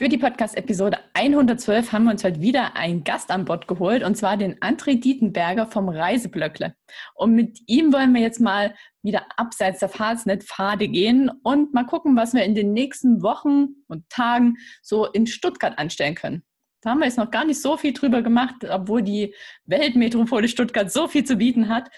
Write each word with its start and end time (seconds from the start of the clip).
Für 0.00 0.08
die 0.08 0.16
Podcast-Episode 0.16 0.96
112 1.12 1.92
haben 1.92 2.04
wir 2.04 2.12
uns 2.12 2.24
heute 2.24 2.40
wieder 2.40 2.74
einen 2.74 3.04
Gast 3.04 3.30
an 3.30 3.44
Bord 3.44 3.68
geholt, 3.68 4.02
und 4.02 4.16
zwar 4.16 4.38
den 4.38 4.58
André 4.60 4.98
Dietenberger 4.98 5.66
vom 5.66 5.90
Reiseblöckle. 5.90 6.74
Und 7.14 7.34
mit 7.34 7.58
ihm 7.66 7.92
wollen 7.92 8.14
wir 8.14 8.22
jetzt 8.22 8.40
mal 8.40 8.74
wieder 9.02 9.26
abseits 9.36 9.80
der 9.80 9.90
Fahrsnet-Pfade 9.90 10.88
gehen 10.88 11.30
und 11.42 11.74
mal 11.74 11.84
gucken, 11.84 12.16
was 12.16 12.32
wir 12.32 12.44
in 12.44 12.54
den 12.54 12.72
nächsten 12.72 13.22
Wochen 13.22 13.74
und 13.88 14.08
Tagen 14.08 14.56
so 14.80 15.04
in 15.04 15.26
Stuttgart 15.26 15.78
anstellen 15.78 16.14
können. 16.14 16.44
Da 16.80 16.92
haben 16.92 17.00
wir 17.00 17.04
jetzt 17.04 17.18
noch 17.18 17.30
gar 17.30 17.44
nicht 17.44 17.60
so 17.60 17.76
viel 17.76 17.92
drüber 17.92 18.22
gemacht, 18.22 18.64
obwohl 18.70 19.02
die 19.02 19.34
Weltmetropole 19.66 20.48
Stuttgart 20.48 20.90
so 20.90 21.08
viel 21.08 21.24
zu 21.24 21.36
bieten 21.36 21.68
hat. 21.68 21.90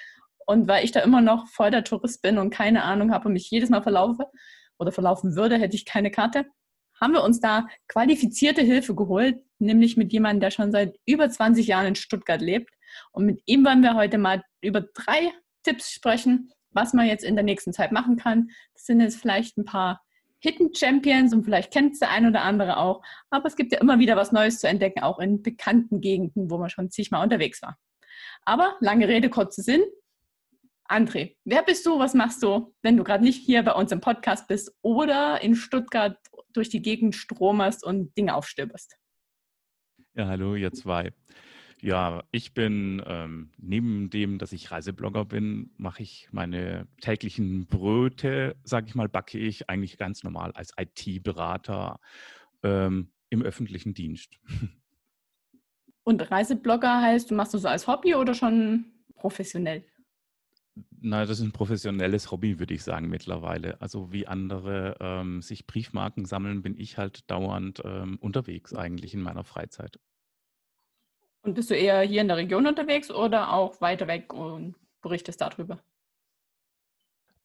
Und 0.45 0.67
weil 0.67 0.85
ich 0.85 0.91
da 0.91 0.99
immer 1.03 1.21
noch 1.21 1.47
voll 1.47 1.71
der 1.71 1.85
Tourist 1.85 2.21
bin 2.21 2.39
und 2.39 2.51
keine 2.51 2.83
Ahnung 2.83 3.13
habe 3.13 3.29
und 3.29 3.35
mich 3.35 3.49
jedes 3.49 3.71
Mal 3.71 3.83
verlaufe 3.85 4.25
oder 4.77 4.91
verlaufen 4.91 5.37
würde, 5.37 5.57
hätte 5.57 5.77
ich 5.77 5.85
keine 5.85 6.11
Karte 6.11 6.47
haben 7.03 7.15
wir 7.15 7.25
uns 7.25 7.41
da 7.41 7.67
qualifizierte 7.89 8.63
Hilfe 8.63 8.95
geholt, 8.95 9.43
nämlich 9.59 9.97
mit 9.97 10.13
jemandem, 10.13 10.41
der 10.41 10.51
schon 10.53 10.71
seit 10.71 10.95
über 11.05 11.29
20 11.29 11.67
Jahren 11.67 11.89
in 11.89 11.95
Stuttgart 11.97 12.41
lebt. 12.41 12.71
Und 13.11 13.27
mit 13.27 13.43
ihm 13.45 13.65
wollen 13.65 13.83
wir 13.83 13.97
heute 13.97 14.19
mal 14.19 14.45
über 14.61 14.83
drei 14.83 15.33
Tipps 15.65 15.91
sprechen, 15.91 16.53
was 16.71 16.95
man 16.95 17.07
jetzt 17.09 17.25
in 17.25 17.35
der 17.35 17.45
nächsten 17.45 17.73
Zeit 17.73 17.91
machen 17.91 18.17
kann. 18.17 18.51
Das 18.75 18.87
sind 18.87 19.01
jetzt 19.01 19.21
vielleicht 19.21 19.59
ein 19.59 19.65
paar 19.65 20.01
Hidden 20.39 20.75
Champions 20.75 21.35
und 21.35 21.43
vielleicht 21.43 21.73
kennt 21.73 21.95
es 21.95 21.99
der 21.99 22.11
ein 22.11 22.27
oder 22.27 22.43
andere 22.43 22.77
auch. 22.77 23.03
Aber 23.31 23.47
es 23.47 23.57
gibt 23.57 23.73
ja 23.73 23.81
immer 23.81 23.99
wieder 23.99 24.15
was 24.15 24.31
Neues 24.31 24.61
zu 24.61 24.69
entdecken, 24.69 25.03
auch 25.03 25.19
in 25.19 25.43
bekannten 25.43 26.01
Gegenden, 26.01 26.51
wo 26.51 26.59
man 26.59 26.71
schon 26.71 26.91
zigmal 26.91 27.25
unterwegs 27.25 27.63
war. 27.63 27.79
Aber 28.45 28.77
lange 28.79 29.09
Rede, 29.09 29.29
kurzer 29.29 29.63
Sinn. 29.63 29.83
André, 30.89 31.37
wer 31.45 31.63
bist 31.63 31.85
du? 31.87 31.99
Was 31.99 32.15
machst 32.15 32.43
du, 32.43 32.75
wenn 32.83 32.97
du 32.97 33.03
gerade 33.03 33.25
nicht 33.25 33.43
hier 33.45 33.63
bei 33.63 33.73
uns 33.73 33.91
im 33.91 34.01
Podcast 34.01 34.47
bist 34.47 34.73
oder 34.83 35.41
in 35.41 35.55
Stuttgart 35.55 36.19
durch 36.53 36.69
die 36.69 36.83
Gegend 36.83 37.15
stromerst 37.15 37.85
und 37.85 38.17
Dinge 38.17 38.35
aufstöberst? 38.35 38.97
Ja, 40.15 40.27
hallo, 40.27 40.55
ihr 40.55 40.73
zwei. 40.73 41.13
Ja, 41.81 42.23
ich 42.31 42.55
bin 42.55 43.03
ähm, 43.07 43.51
neben 43.57 44.09
dem, 44.09 44.39
dass 44.39 44.53
ich 44.53 44.71
Reiseblogger 44.71 45.25
bin, 45.25 45.73
mache 45.79 46.03
ich 46.05 46.29
meine 46.31 46.87
täglichen 47.01 47.67
Bröte, 47.67 48.55
sage 48.63 48.87
ich 48.87 48.95
mal, 48.95 49.09
backe 49.09 49.37
ich 49.37 49.69
eigentlich 49.69 49.99
ganz 49.99 50.23
normal 50.23 50.53
als 50.53 50.73
IT-Berater 50.79 51.99
ähm, 52.63 53.11
im 53.31 53.43
öffentlichen 53.43 53.95
Dienst. 53.95 54.39
Und 56.05 56.31
Reiseblogger 56.31 57.01
heißt, 57.01 57.31
du 57.31 57.35
machst 57.35 57.55
das 57.55 57.63
so 57.63 57.69
als 57.69 57.87
Hobby 57.87 58.15
oder 58.15 58.35
schon 58.35 58.85
professionell? 59.17 59.85
Na, 60.75 61.27
das 61.27 61.39
ist 61.39 61.45
ein 61.45 61.53
professionelles 61.53 62.31
Hobby, 62.31 62.59
würde 62.59 62.75
ich 62.75 62.83
sagen, 62.83 63.09
mittlerweile. 63.09 63.81
Also 63.81 64.13
wie 64.13 64.27
andere 64.27 64.97
ähm, 65.01 65.43
sich 65.43 65.67
Briefmarken 65.67 66.25
sammeln, 66.25 66.63
bin 66.63 66.79
ich 66.79 66.97
halt 66.97 67.31
dauernd 67.31 67.83
ähm, 67.85 68.19
unterwegs 68.21 68.75
eigentlich 68.75 69.13
in 69.13 69.21
meiner 69.21 69.45
Freizeit. 69.45 69.99
Und 71.43 71.55
bist 71.55 71.71
du 71.71 71.75
eher 71.75 72.03
hier 72.03 72.21
in 72.21 72.29
der 72.29 72.37
Region 72.37 72.67
unterwegs 72.67 73.11
oder 73.11 73.53
auch 73.53 73.81
weiter 73.81 74.07
weg 74.07 74.33
und 74.33 74.77
berichtest 75.03 75.41
darüber? 75.41 75.83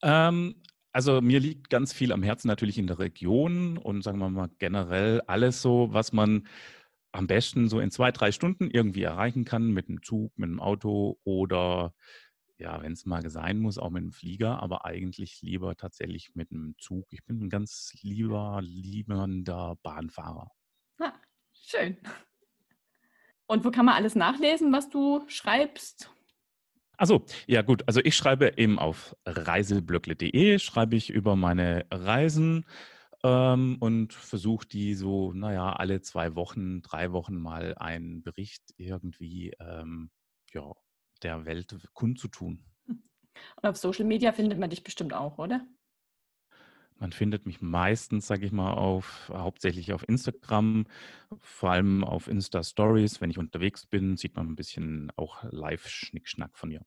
Ähm, 0.04 0.62
also 0.92 1.22
mir 1.22 1.40
liegt 1.40 1.70
ganz 1.70 1.94
viel 1.94 2.12
am 2.12 2.24
Herzen 2.24 2.48
natürlich 2.48 2.78
in 2.78 2.88
der 2.88 3.00
Region 3.00 3.78
und 3.78 4.04
sagen 4.04 4.20
wir 4.20 4.30
mal 4.30 4.50
generell 4.60 5.22
alles 5.22 5.62
so, 5.62 5.90
was 5.92 6.14
man 6.14 6.48
am 7.12 7.28
besten 7.28 7.68
so 7.68 7.80
in 7.80 7.90
zwei, 7.90 8.12
drei 8.12 8.32
Stunden 8.32 8.70
irgendwie 8.70 9.04
erreichen 9.04 9.44
kann 9.44 9.72
mit 9.72 9.90
einem 9.90 10.04
Zug, 10.04 10.38
mit 10.38 10.50
einem 10.50 10.60
Auto 10.60 11.20
oder 11.24 11.94
ja, 12.60 12.82
wenn 12.82 12.94
es 12.94 13.06
mal 13.06 13.30
sein 13.30 13.60
muss, 13.60 13.78
auch 13.78 13.90
mit 13.90 14.04
dem 14.04 14.12
Flieger, 14.12 14.62
aber 14.62 14.86
eigentlich 14.86 15.42
lieber 15.42 15.76
tatsächlich 15.76 16.36
mit 16.36 16.52
einem 16.52 16.76
Zug. 16.78 17.06
Ich 17.12 17.24
bin 17.24 17.44
ein 17.44 17.50
ganz 17.50 17.94
lieber, 18.02 18.60
liebender 18.62 19.78
Bahnfahrer. 19.84 20.52
Ah, 21.00 21.14
schön. 21.54 21.98
Und 23.46 23.64
wo 23.64 23.72
kann 23.72 23.86
man 23.86 23.96
alles 23.96 24.16
nachlesen, 24.16 24.74
was 24.74 24.90
du 24.90 25.24
schreibst? 25.28 26.12
Also 26.98 27.26
ja 27.46 27.62
gut. 27.62 27.84
Also 27.88 28.02
ich 28.04 28.16
schreibe 28.16 28.58
eben 28.58 28.80
auf 28.80 29.16
reiseblöckle.de, 29.26 30.58
schreibe 30.60 30.96
ich 30.96 31.12
über 31.12 31.36
meine 31.36 31.86
Reisen 31.92 32.66
ähm, 33.24 33.78
und 33.80 34.14
versuche 34.14 34.68
die 34.68 34.96
so, 34.96 35.32
naja, 35.32 35.74
alle 35.74 36.02
zwei 36.02 36.36
Wochen, 36.36 36.82
drei 36.82 37.12
Wochen 37.12 37.36
mal 37.36 37.76
einen 37.78 38.24
Bericht 38.24 38.64
irgendwie 38.78 39.54
ähm, 39.60 40.10
ja, 40.54 40.74
der 41.20 41.46
Welt 41.46 41.76
kundzutun. 41.94 42.64
Und 42.88 43.70
auf 43.70 43.78
Social 43.78 44.06
Media 44.06 44.32
findet 44.32 44.60
man 44.60 44.70
dich 44.70 44.84
bestimmt 44.84 45.14
auch, 45.14 45.38
oder? 45.38 45.66
Man 47.00 47.12
findet 47.12 47.46
mich 47.46 47.62
meistens, 47.62 48.26
sage 48.26 48.46
ich 48.46 48.52
mal, 48.52 48.74
auf 48.74 49.30
hauptsächlich 49.32 49.94
auf 49.94 50.08
Instagram, 50.08 50.88
vor 51.42 51.72
allem 51.72 52.04
auf 52.04 52.28
Insta 52.28 52.64
Stories. 52.64 53.22
Wenn 53.22 53.30
ich 53.30 53.38
unterwegs 53.38 53.86
bin, 53.86 54.18
sieht 54.18 54.36
man 54.36 54.48
ein 54.48 54.56
bisschen 54.56 55.12
auch 55.16 55.44
Live-Schnickschnack 55.44 56.58
von 56.58 56.70
mir. 56.70 56.82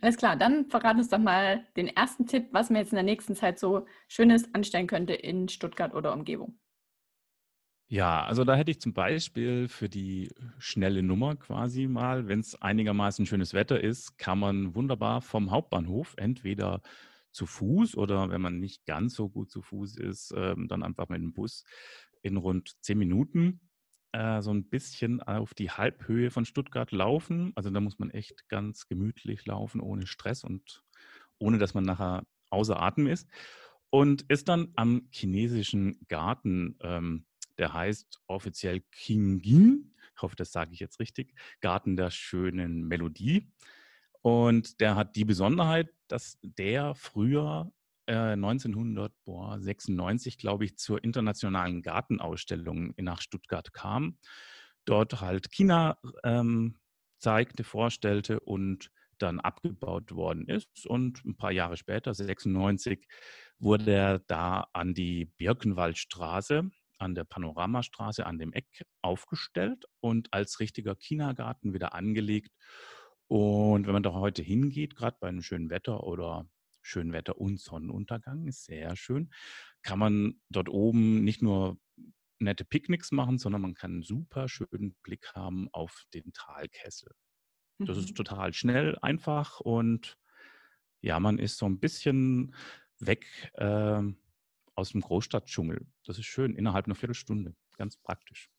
Alles 0.00 0.16
klar, 0.16 0.36
dann 0.36 0.68
verrat 0.68 0.96
uns 0.96 1.10
doch 1.10 1.18
mal 1.18 1.66
den 1.76 1.86
ersten 1.86 2.26
Tipp, 2.26 2.48
was 2.50 2.70
man 2.70 2.80
jetzt 2.80 2.92
in 2.92 2.96
der 2.96 3.04
nächsten 3.04 3.36
Zeit 3.36 3.58
so 3.58 3.86
Schönes 4.08 4.52
anstellen 4.54 4.86
könnte 4.86 5.12
in 5.12 5.48
Stuttgart 5.48 5.94
oder 5.94 6.12
Umgebung. 6.12 6.58
Ja, 7.88 8.24
also 8.24 8.44
da 8.44 8.54
hätte 8.56 8.70
ich 8.70 8.80
zum 8.80 8.94
Beispiel 8.94 9.68
für 9.68 9.88
die 9.88 10.30
schnelle 10.58 11.02
Nummer 11.02 11.36
quasi 11.36 11.86
mal, 11.86 12.26
wenn 12.26 12.40
es 12.40 12.60
einigermaßen 12.60 13.26
schönes 13.26 13.52
Wetter 13.52 13.80
ist, 13.82 14.16
kann 14.16 14.38
man 14.38 14.74
wunderbar 14.74 15.20
vom 15.20 15.50
Hauptbahnhof 15.50 16.14
entweder 16.16 16.80
zu 17.32 17.44
Fuß 17.46 17.96
oder 17.96 18.30
wenn 18.30 18.40
man 18.40 18.58
nicht 18.60 18.86
ganz 18.86 19.14
so 19.14 19.28
gut 19.28 19.50
zu 19.50 19.60
Fuß 19.62 19.96
ist, 19.96 20.32
ähm, 20.36 20.68
dann 20.68 20.82
einfach 20.82 21.08
mit 21.10 21.20
dem 21.20 21.34
Bus 21.34 21.64
in 22.22 22.36
rund 22.38 22.76
zehn 22.82 22.98
Minuten 22.98 23.60
äh, 24.12 24.40
so 24.40 24.52
ein 24.52 24.68
bisschen 24.70 25.20
auf 25.22 25.52
die 25.52 25.70
Halbhöhe 25.70 26.30
von 26.30 26.44
Stuttgart 26.46 26.92
laufen. 26.92 27.52
Also 27.56 27.68
da 27.70 27.80
muss 27.80 27.98
man 27.98 28.10
echt 28.10 28.48
ganz 28.48 28.86
gemütlich 28.86 29.44
laufen, 29.46 29.80
ohne 29.80 30.06
Stress 30.06 30.44
und 30.44 30.82
ohne 31.38 31.58
dass 31.58 31.74
man 31.74 31.84
nachher 31.84 32.26
außer 32.50 32.80
Atem 32.80 33.06
ist. 33.06 33.28
Und 33.90 34.22
ist 34.30 34.48
dann 34.48 34.72
am 34.76 35.08
chinesischen 35.10 35.98
Garten 36.08 36.76
ähm, 36.80 37.26
der 37.58 37.72
heißt 37.72 38.20
offiziell 38.26 38.80
Kingin. 38.90 39.94
Ich 40.16 40.22
hoffe, 40.22 40.34
das 40.36 40.52
sage 40.52 40.72
ich 40.72 40.80
jetzt 40.80 41.00
richtig. 41.00 41.34
Garten 41.60 41.96
der 41.96 42.10
schönen 42.10 42.86
Melodie. 42.86 43.50
Und 44.20 44.80
der 44.80 44.96
hat 44.96 45.16
die 45.16 45.24
Besonderheit, 45.24 45.88
dass 46.08 46.38
der 46.42 46.94
früher 46.94 47.72
äh, 48.06 48.32
1996, 48.32 50.38
glaube 50.38 50.64
ich, 50.64 50.78
zur 50.78 51.02
internationalen 51.02 51.82
Gartenausstellung 51.82 52.94
nach 52.98 53.20
Stuttgart 53.20 53.72
kam. 53.72 54.18
Dort 54.84 55.20
halt 55.20 55.50
China 55.50 55.98
ähm, 56.24 56.78
zeigte, 57.18 57.64
vorstellte 57.64 58.38
und 58.40 58.90
dann 59.18 59.40
abgebaut 59.40 60.14
worden 60.14 60.46
ist. 60.48 60.86
Und 60.86 61.24
ein 61.24 61.36
paar 61.36 61.52
Jahre 61.52 61.76
später, 61.76 62.14
96, 62.14 63.06
wurde 63.58 63.92
er 63.92 64.18
da 64.20 64.68
an 64.72 64.94
die 64.94 65.26
Birkenwaldstraße 65.26 66.70
an 67.02 67.14
der 67.14 67.24
Panoramastraße 67.24 68.24
an 68.24 68.38
dem 68.38 68.52
Eck 68.52 68.86
aufgestellt 69.02 69.84
und 70.00 70.32
als 70.32 70.60
richtiger 70.60 70.94
Kindergarten 70.94 71.74
wieder 71.74 71.94
angelegt. 71.94 72.52
Und 73.26 73.86
wenn 73.86 73.92
man 73.92 74.02
da 74.02 74.12
heute 74.12 74.42
hingeht, 74.42 74.94
gerade 74.94 75.16
bei 75.20 75.28
einem 75.28 75.42
schönen 75.42 75.68
Wetter 75.68 76.04
oder 76.04 76.48
schönen 76.80 77.12
Wetter 77.12 77.38
und 77.38 77.60
Sonnenuntergang, 77.60 78.46
ist 78.46 78.64
sehr 78.64 78.96
schön, 78.96 79.30
kann 79.82 79.98
man 79.98 80.40
dort 80.48 80.68
oben 80.68 81.24
nicht 81.24 81.42
nur 81.42 81.78
nette 82.38 82.64
Picknicks 82.64 83.12
machen, 83.12 83.38
sondern 83.38 83.62
man 83.62 83.74
kann 83.74 83.92
einen 83.92 84.02
super 84.02 84.48
schönen 84.48 84.94
Blick 85.02 85.32
haben 85.34 85.68
auf 85.72 86.04
den 86.14 86.32
Talkessel. 86.32 87.12
Das 87.78 87.96
ist 87.96 88.10
mhm. 88.10 88.14
total 88.14 88.52
schnell, 88.52 88.98
einfach 89.00 89.60
und 89.60 90.18
ja, 91.00 91.18
man 91.18 91.38
ist 91.38 91.58
so 91.58 91.66
ein 91.66 91.80
bisschen 91.80 92.54
weg 93.00 93.26
äh, 93.54 94.02
aus 94.74 94.90
dem 94.90 95.00
Großstadtdschungel. 95.00 95.86
Das 96.04 96.18
ist 96.18 96.26
schön, 96.26 96.54
innerhalb 96.54 96.86
einer 96.86 96.94
Viertelstunde. 96.94 97.54
Ganz 97.76 97.96
praktisch. 97.96 98.50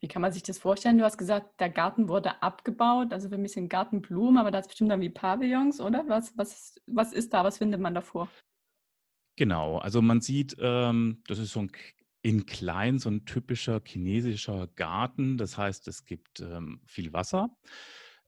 Wie 0.00 0.08
kann 0.08 0.22
man 0.22 0.32
sich 0.32 0.42
das 0.42 0.58
vorstellen? 0.58 0.98
Du 0.98 1.04
hast 1.04 1.18
gesagt, 1.18 1.60
der 1.60 1.70
Garten 1.70 2.08
wurde 2.08 2.42
abgebaut, 2.42 3.12
also 3.12 3.28
für 3.28 3.36
ein 3.36 3.42
bisschen 3.42 3.68
Gartenblumen, 3.68 4.38
aber 4.38 4.50
da 4.50 4.58
ist 4.58 4.68
bestimmt 4.68 4.90
dann 4.90 5.00
wie 5.00 5.10
Pavillons, 5.10 5.80
oder? 5.80 6.04
Was, 6.08 6.36
was, 6.36 6.80
was 6.86 7.12
ist 7.12 7.32
da? 7.32 7.44
Was 7.44 7.58
findet 7.58 7.80
man 7.80 7.94
davor? 7.94 8.28
Genau, 9.36 9.78
also 9.78 10.02
man 10.02 10.20
sieht, 10.20 10.56
ähm, 10.58 11.22
das 11.26 11.38
ist 11.38 11.52
so 11.52 11.60
ein 11.60 11.72
in 12.22 12.46
klein 12.46 12.98
so 12.98 13.10
ein 13.10 13.24
typischer 13.24 13.80
chinesischer 13.84 14.68
Garten. 14.68 15.36
Das 15.36 15.58
heißt, 15.58 15.88
es 15.88 16.04
gibt 16.04 16.40
ähm, 16.40 16.80
viel 16.86 17.12
Wasser. 17.12 17.50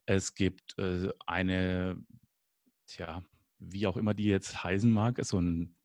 Es 0.05 0.35
gibt 0.35 0.77
äh, 0.77 1.09
eine, 1.25 1.97
tja, 2.87 3.23
wie 3.57 3.87
auch 3.87 3.97
immer 3.97 4.13
die 4.13 4.25
jetzt 4.25 4.63
heißen 4.63 4.91
mag, 4.91 5.23
so 5.23 5.39
ein, 5.39 5.75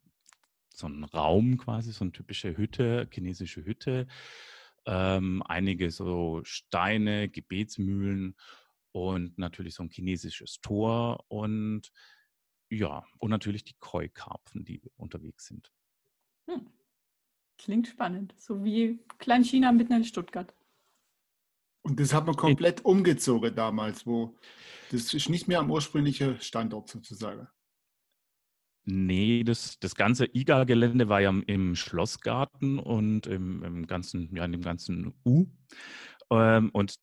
so 0.81 0.87
ein 0.87 1.03
Raum 1.05 1.57
quasi, 1.57 1.91
so 1.91 2.03
eine 2.03 2.11
typische 2.11 2.57
Hütte, 2.57 3.07
chinesische 3.11 3.63
Hütte. 3.65 4.07
Ähm, 4.85 5.43
einige 5.45 5.91
so 5.91 6.41
Steine, 6.43 7.29
Gebetsmühlen 7.29 8.35
und 8.91 9.37
natürlich 9.37 9.75
so 9.75 9.83
ein 9.83 9.89
chinesisches 9.89 10.59
Tor 10.61 11.23
und 11.27 11.91
ja, 12.69 13.05
und 13.19 13.29
natürlich 13.29 13.63
die 13.63 13.75
Koi-Karpfen, 13.79 14.63
die 14.63 14.81
unterwegs 14.95 15.45
sind. 15.47 15.71
Hm. 16.47 16.67
Klingt 17.57 17.87
spannend. 17.87 18.33
So 18.37 18.63
wie 18.63 18.99
Klein-China 19.19 19.71
mitten 19.71 19.93
in 19.93 20.03
Stuttgart. 20.03 20.55
Und 21.83 21.99
das 21.99 22.13
hat 22.13 22.25
man 22.25 22.35
komplett 22.35 22.85
umgezogen 22.85 23.55
damals, 23.55 24.05
wo 24.05 24.35
das 24.91 25.13
ist 25.13 25.29
nicht 25.29 25.47
mehr 25.47 25.59
am 25.59 25.71
ursprünglichen 25.71 26.39
Standort 26.39 26.89
sozusagen. 26.89 27.47
Nee, 28.83 29.43
das, 29.43 29.79
das 29.79 29.95
ganze 29.95 30.25
IGA-Gelände 30.25 31.07
war 31.07 31.21
ja 31.21 31.29
im 31.29 31.75
Schlossgarten 31.75 32.79
und 32.79 33.27
im, 33.27 33.63
im, 33.63 33.87
ganzen, 33.87 34.35
ja, 34.35 34.43
in 34.43 34.51
dem 34.51 34.61
ganzen 34.61 35.13
U. 35.23 35.45
Ähm, 36.31 36.69
und 36.73 36.95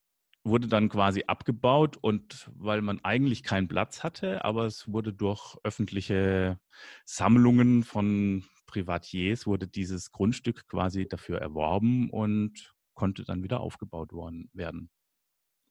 wurde 0.44 0.68
dann 0.68 0.88
quasi 0.88 1.24
abgebaut 1.26 1.96
und 2.00 2.50
weil 2.54 2.80
man 2.82 3.00
eigentlich 3.04 3.42
keinen 3.42 3.68
Platz 3.68 4.02
hatte, 4.02 4.44
aber 4.44 4.66
es 4.66 4.90
wurde 4.90 5.12
durch 5.12 5.56
öffentliche 5.62 6.58
Sammlungen 7.04 7.84
von 7.84 8.44
Privatiers 8.66 9.46
wurde 9.46 9.66
dieses 9.66 10.12
Grundstück 10.12 10.68
quasi 10.68 11.08
dafür 11.08 11.38
erworben 11.40 12.10
und 12.10 12.74
konnte 12.94 13.24
dann 13.24 13.42
wieder 13.42 13.60
aufgebaut 13.60 14.12
worden 14.12 14.50
werden. 14.52 14.90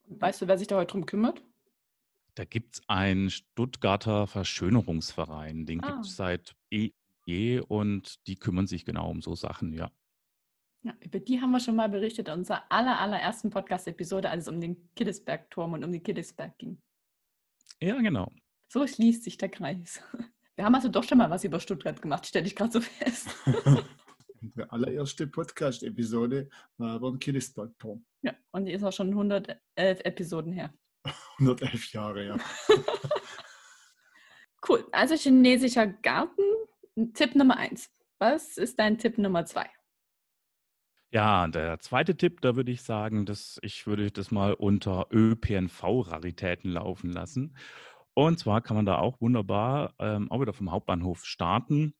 Weißt 0.07 0.41
du, 0.41 0.47
wer 0.47 0.57
sich 0.57 0.67
da 0.67 0.77
heute 0.77 0.91
drum 0.91 1.05
kümmert? 1.05 1.43
Da 2.37 2.45
gibt 2.45 2.75
es 2.75 2.81
einen 2.87 3.31
Stuttgarter 3.31 4.27
Verschönerungsverein, 4.27 5.65
den 5.65 5.83
ah. 5.83 5.87
gibt 5.87 6.05
es 6.05 6.15
seit 6.15 6.55
eh 6.71 7.59
und 7.61 8.27
die 8.27 8.35
kümmern 8.35 8.67
sich 8.67 8.85
genau 8.85 9.09
um 9.09 9.23
so 9.23 9.33
Sachen, 9.33 9.73
ja. 9.73 9.89
Ja, 10.83 10.95
über 11.01 11.19
die 11.19 11.41
haben 11.41 11.49
wir 11.49 11.59
schon 11.59 11.75
mal 11.75 11.89
berichtet 11.89 12.27
in 12.27 12.35
unserer 12.35 12.71
aller, 12.71 12.99
allerersten 12.99 13.49
Podcast-Episode, 13.49 14.29
als 14.29 14.43
es 14.43 14.53
um 14.53 14.61
den 14.61 14.87
Kiddesberg-Turm 14.95 15.73
und 15.73 15.83
um 15.83 15.91
den 15.91 16.03
Kiddesberg 16.03 16.55
ging. 16.59 16.79
Ja, 17.81 17.99
genau. 18.01 18.31
So 18.71 18.85
schließt 18.85 19.23
sich 19.23 19.37
der 19.37 19.49
Kreis. 19.49 19.99
Wir 20.55 20.65
haben 20.65 20.75
also 20.75 20.89
doch 20.89 21.03
schon 21.03 21.17
mal 21.17 21.31
was 21.31 21.43
über 21.43 21.59
Stuttgart 21.59 21.99
gemacht, 21.99 22.27
stelle 22.27 22.45
ich 22.45 22.55
gerade 22.55 22.71
so 22.71 22.81
fest. 22.81 23.29
Die 24.41 24.61
allererste 24.69 25.25
Podcast-Episode 25.25 26.49
war 26.77 26.97
über 26.97 27.09
den 27.09 27.19
Kiddesberg-Turm. 27.19 28.05
Ja, 28.21 28.35
und 28.51 28.65
die 28.65 28.73
ist 28.73 28.83
auch 28.83 28.93
schon 28.93 29.09
111 29.09 29.59
Episoden 29.75 30.53
her. 30.53 30.71
111 31.39 31.93
Jahre, 31.93 32.25
ja. 32.25 32.37
cool. 34.67 34.85
Also 34.91 35.15
chinesischer 35.15 35.87
Garten, 35.87 36.43
Tipp 37.13 37.35
Nummer 37.35 37.57
eins. 37.57 37.89
Was 38.19 38.57
ist 38.57 38.79
dein 38.79 38.97
Tipp 38.97 39.17
Nummer 39.17 39.45
zwei? 39.45 39.69
Ja, 41.11 41.47
der 41.47 41.79
zweite 41.79 42.17
Tipp, 42.17 42.41
da 42.41 42.55
würde 42.55 42.71
ich 42.71 42.81
sagen, 42.81 43.25
dass 43.25 43.59
ich 43.61 43.87
würde 43.87 44.11
das 44.11 44.29
mal 44.29 44.53
unter 44.53 45.07
ÖPNV-Raritäten 45.11 46.71
laufen 46.71 47.11
lassen. 47.11 47.55
Und 48.13 48.39
zwar 48.39 48.61
kann 48.61 48.75
man 48.75 48.85
da 48.85 48.97
auch 48.97 49.21
wunderbar 49.21 49.93
ähm, 49.99 50.29
auch 50.31 50.41
wieder 50.41 50.53
vom 50.53 50.71
Hauptbahnhof 50.71 51.23
starten. 51.23 51.93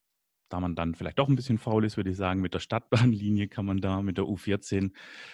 Da 0.50 0.60
man 0.60 0.76
dann 0.76 0.96
vielleicht 0.96 1.20
doch 1.20 1.28
ein 1.28 1.36
bisschen 1.36 1.58
faul 1.58 1.86
ist, 1.86 1.98
würde 1.98 2.12
ich 2.12 2.18
sagen, 2.18 2.42
mit 2.42 2.54
der 2.54 2.60
Stadtbahnlinie 2.60 3.48
kann 3.48 3.66
man 3.66 3.82
da 3.82 4.02
mit 4.02 4.18
der 4.18 4.26
U14 4.26 4.92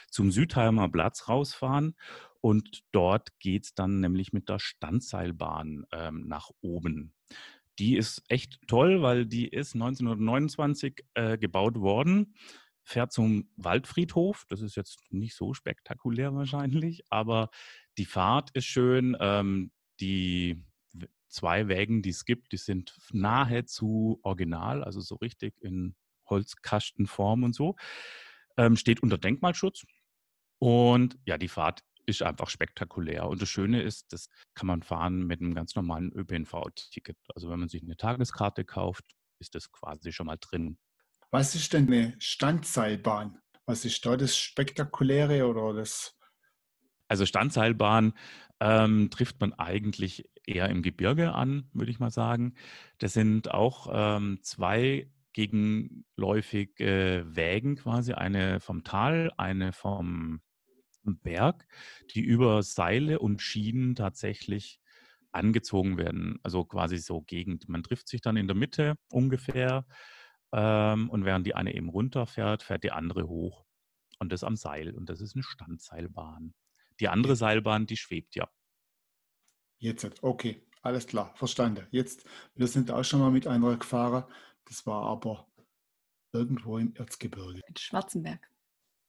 zum 0.09 0.31
Südheimer 0.31 0.89
Platz 0.89 1.27
rausfahren. 1.27 1.95
Und 2.41 2.83
dort 2.91 3.39
geht 3.39 3.65
es 3.65 3.73
dann 3.73 3.99
nämlich 3.99 4.33
mit 4.33 4.49
der 4.49 4.59
Standseilbahn 4.59 5.85
ähm, 5.91 6.27
nach 6.27 6.49
oben. 6.61 7.13
Die 7.79 7.95
ist 7.95 8.23
echt 8.27 8.59
toll, 8.67 9.01
weil 9.01 9.25
die 9.25 9.47
ist 9.47 9.73
1929 9.73 11.05
äh, 11.13 11.37
gebaut 11.37 11.79
worden 11.79 12.35
fährt 12.83 13.11
zum 13.11 13.49
Waldfriedhof. 13.55 14.45
Das 14.49 14.61
ist 14.61 14.75
jetzt 14.75 14.99
nicht 15.09 15.35
so 15.35 15.53
spektakulär 15.53 16.35
wahrscheinlich, 16.35 17.03
aber 17.09 17.49
die 17.97 18.05
Fahrt 18.05 18.51
ist 18.53 18.65
schön. 18.65 19.15
Ähm, 19.19 19.71
die 19.99 20.61
zwei 21.33 21.67
Wägen, 21.67 22.01
die 22.01 22.11
es 22.11 22.25
gibt, 22.25 22.51
die 22.51 22.57
sind 22.57 22.95
nahezu 23.11 24.19
original, 24.23 24.83
also 24.83 25.01
so 25.01 25.15
richtig 25.15 25.55
in 25.61 25.95
Holzkastenform 26.29 27.43
und 27.43 27.55
so. 27.55 27.75
Ähm, 28.57 28.77
steht 28.77 29.01
unter 29.01 29.17
Denkmalschutz. 29.17 29.83
Und 30.59 31.17
ja, 31.25 31.37
die 31.37 31.47
Fahrt 31.47 31.81
ist 32.05 32.21
einfach 32.21 32.49
spektakulär. 32.49 33.27
Und 33.27 33.41
das 33.41 33.49
Schöne 33.49 33.81
ist, 33.81 34.13
das 34.13 34.29
kann 34.53 34.67
man 34.67 34.83
fahren 34.83 35.25
mit 35.25 35.41
einem 35.41 35.55
ganz 35.55 35.75
normalen 35.75 36.11
ÖPNV-Ticket. 36.13 37.17
Also 37.33 37.49
wenn 37.49 37.59
man 37.59 37.69
sich 37.69 37.81
eine 37.81 37.97
Tageskarte 37.97 38.63
kauft, 38.63 39.05
ist 39.39 39.55
das 39.55 39.71
quasi 39.71 40.11
schon 40.11 40.27
mal 40.27 40.37
drin. 40.39 40.77
Was 41.31 41.55
ist 41.55 41.73
denn 41.73 41.87
eine 41.87 42.15
Standseilbahn? 42.19 43.39
Was 43.65 43.85
ist 43.85 44.05
da 44.05 44.17
das 44.17 44.37
Spektakuläre 44.37 45.47
oder 45.47 45.73
das? 45.73 46.17
Also 47.07 47.25
Standseilbahn 47.25 48.13
ähm, 48.63 49.09
trifft 49.09 49.41
man 49.41 49.51
eigentlich 49.53 50.29
eher 50.45 50.69
im 50.69 50.81
Gebirge 50.83 51.33
an, 51.33 51.69
würde 51.73 51.91
ich 51.91 51.99
mal 51.99 52.11
sagen. 52.11 52.53
Das 52.97 53.11
sind 53.11 53.51
auch 53.51 53.89
ähm, 53.91 54.39
zwei 54.41 55.09
gegenläufige 55.33 57.25
Wägen 57.27 57.75
quasi, 57.75 58.13
eine 58.13 58.61
vom 58.61 58.85
Tal, 58.85 59.31
eine 59.35 59.73
vom 59.73 60.39
Berg, 61.03 61.67
die 62.11 62.21
über 62.21 62.63
Seile 62.63 63.19
und 63.19 63.41
Schienen 63.41 63.95
tatsächlich 63.95 64.79
angezogen 65.33 65.97
werden. 65.97 66.39
Also 66.43 66.63
quasi 66.63 66.99
so 66.99 67.21
Gegend. 67.21 67.67
Man 67.67 67.83
trifft 67.83 68.07
sich 68.07 68.21
dann 68.21 68.37
in 68.37 68.47
der 68.47 68.55
Mitte 68.55 68.95
ungefähr 69.09 69.85
ähm, 70.53 71.09
und 71.09 71.25
während 71.25 71.45
die 71.45 71.55
eine 71.55 71.75
eben 71.75 71.89
runterfährt, 71.89 72.63
fährt 72.63 72.85
die 72.85 72.91
andere 72.91 73.27
hoch. 73.27 73.65
Und 74.19 74.31
das 74.31 74.45
am 74.45 74.55
Seil. 74.55 74.93
Und 74.95 75.09
das 75.09 75.19
ist 75.19 75.35
eine 75.35 75.43
Standseilbahn. 75.43 76.53
Die 76.99 77.07
andere 77.07 77.35
Seilbahn, 77.35 77.85
die 77.85 77.97
schwebt 77.97 78.35
ja. 78.35 78.49
Jetzt, 79.77 80.23
okay, 80.23 80.65
alles 80.81 81.07
klar, 81.07 81.33
verstanden. 81.35 81.87
Jetzt, 81.91 82.25
wir 82.55 82.67
sind 82.67 82.91
auch 82.91 83.03
schon 83.03 83.19
mal 83.19 83.31
mit 83.31 83.47
einer 83.47 83.75
gefahren. 83.77 84.25
Das 84.65 84.85
war 84.85 85.03
aber 85.03 85.47
irgendwo 86.31 86.77
im 86.77 86.95
Erzgebirge. 86.95 87.61
In 87.67 87.75
Schwarzenberg. 87.75 88.49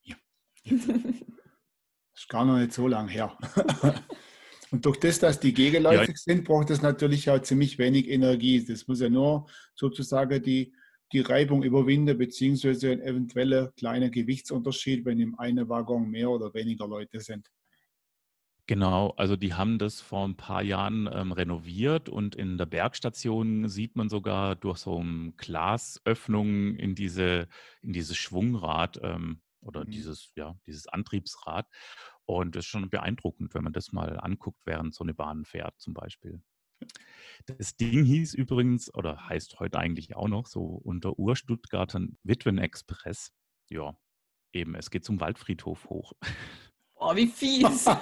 Ja. 0.02 0.16
Jetzt. 0.64 0.88
ist 2.14 2.28
gar 2.28 2.44
noch 2.44 2.58
nicht 2.58 2.72
so 2.72 2.88
lang 2.88 3.08
her. 3.08 3.36
Und 4.70 4.84
durch 4.84 4.98
das, 4.98 5.20
dass 5.20 5.38
die 5.38 5.54
gegenläufig 5.54 6.08
ja. 6.08 6.14
sind, 6.16 6.44
braucht 6.44 6.70
es 6.70 6.82
natürlich 6.82 7.30
auch 7.30 7.40
ziemlich 7.40 7.78
wenig 7.78 8.08
Energie. 8.08 8.64
Das 8.64 8.88
muss 8.88 9.00
ja 9.00 9.08
nur 9.08 9.46
sozusagen 9.74 10.42
die 10.42 10.74
die 11.12 11.20
Reibung 11.20 11.62
überwinden, 11.62 12.18
beziehungsweise 12.18 12.90
ein 12.90 13.00
eventueller 13.00 13.70
kleiner 13.76 14.10
Gewichtsunterschied, 14.10 15.04
wenn 15.04 15.20
im 15.20 15.38
einen 15.38 15.68
Waggon 15.68 16.10
mehr 16.10 16.28
oder 16.28 16.52
weniger 16.54 16.88
Leute 16.88 17.20
sind. 17.20 17.48
Genau, 18.66 19.10
also 19.10 19.36
die 19.36 19.52
haben 19.52 19.78
das 19.78 20.00
vor 20.00 20.26
ein 20.26 20.36
paar 20.36 20.62
Jahren 20.62 21.08
ähm, 21.12 21.32
renoviert 21.32 22.08
und 22.08 22.34
in 22.34 22.56
der 22.56 22.64
Bergstation 22.64 23.68
sieht 23.68 23.94
man 23.94 24.08
sogar 24.08 24.56
durch 24.56 24.78
so 24.78 24.98
eine 24.98 25.32
Glasöffnung 25.36 26.76
in 26.76 26.94
diese 26.94 27.48
in 27.82 27.92
dieses 27.92 28.16
Schwungrad 28.16 28.98
ähm, 29.02 29.42
oder 29.60 29.84
mhm. 29.84 29.90
dieses 29.90 30.32
ja 30.34 30.56
dieses 30.66 30.86
Antriebsrad 30.86 31.68
und 32.24 32.56
das 32.56 32.64
ist 32.64 32.70
schon 32.70 32.88
beeindruckend, 32.88 33.54
wenn 33.54 33.64
man 33.64 33.74
das 33.74 33.92
mal 33.92 34.18
anguckt, 34.18 34.60
während 34.64 34.94
so 34.94 35.04
eine 35.04 35.14
Bahn 35.14 35.44
fährt 35.44 35.78
zum 35.78 35.92
Beispiel. 35.92 36.42
Das 37.46 37.76
Ding 37.76 38.04
hieß 38.04 38.34
übrigens, 38.34 38.92
oder 38.94 39.28
heißt 39.28 39.60
heute 39.60 39.78
eigentlich 39.78 40.16
auch 40.16 40.28
noch, 40.28 40.46
so 40.46 40.62
unter 40.62 41.18
Urstuttgartern 41.18 42.16
Witwen-Express. 42.22 43.32
Ja, 43.68 43.96
eben, 44.52 44.74
es 44.74 44.90
geht 44.90 45.04
zum 45.04 45.20
Waldfriedhof 45.20 45.86
hoch. 45.86 46.12
Oh, 46.96 47.14
wie 47.14 47.26
fies. 47.26 47.86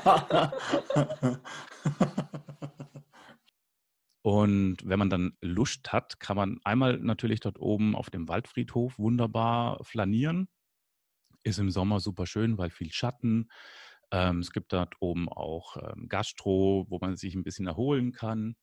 Und 4.22 4.76
wenn 4.84 4.98
man 5.00 5.10
dann 5.10 5.36
Lust 5.40 5.92
hat, 5.92 6.20
kann 6.20 6.36
man 6.36 6.60
einmal 6.62 6.98
natürlich 6.98 7.40
dort 7.40 7.58
oben 7.58 7.96
auf 7.96 8.08
dem 8.08 8.28
Waldfriedhof 8.28 8.96
wunderbar 8.98 9.82
flanieren. 9.82 10.48
Ist 11.42 11.58
im 11.58 11.70
Sommer 11.70 11.98
super 11.98 12.26
schön, 12.26 12.56
weil 12.56 12.70
viel 12.70 12.92
Schatten. 12.92 13.50
Ähm, 14.12 14.38
es 14.38 14.52
gibt 14.52 14.72
dort 14.72 14.94
oben 15.00 15.28
auch 15.28 15.76
ähm, 15.76 16.08
Gastro, 16.08 16.86
wo 16.88 16.98
man 17.00 17.16
sich 17.16 17.34
ein 17.34 17.42
bisschen 17.42 17.66
erholen 17.66 18.12
kann. 18.12 18.54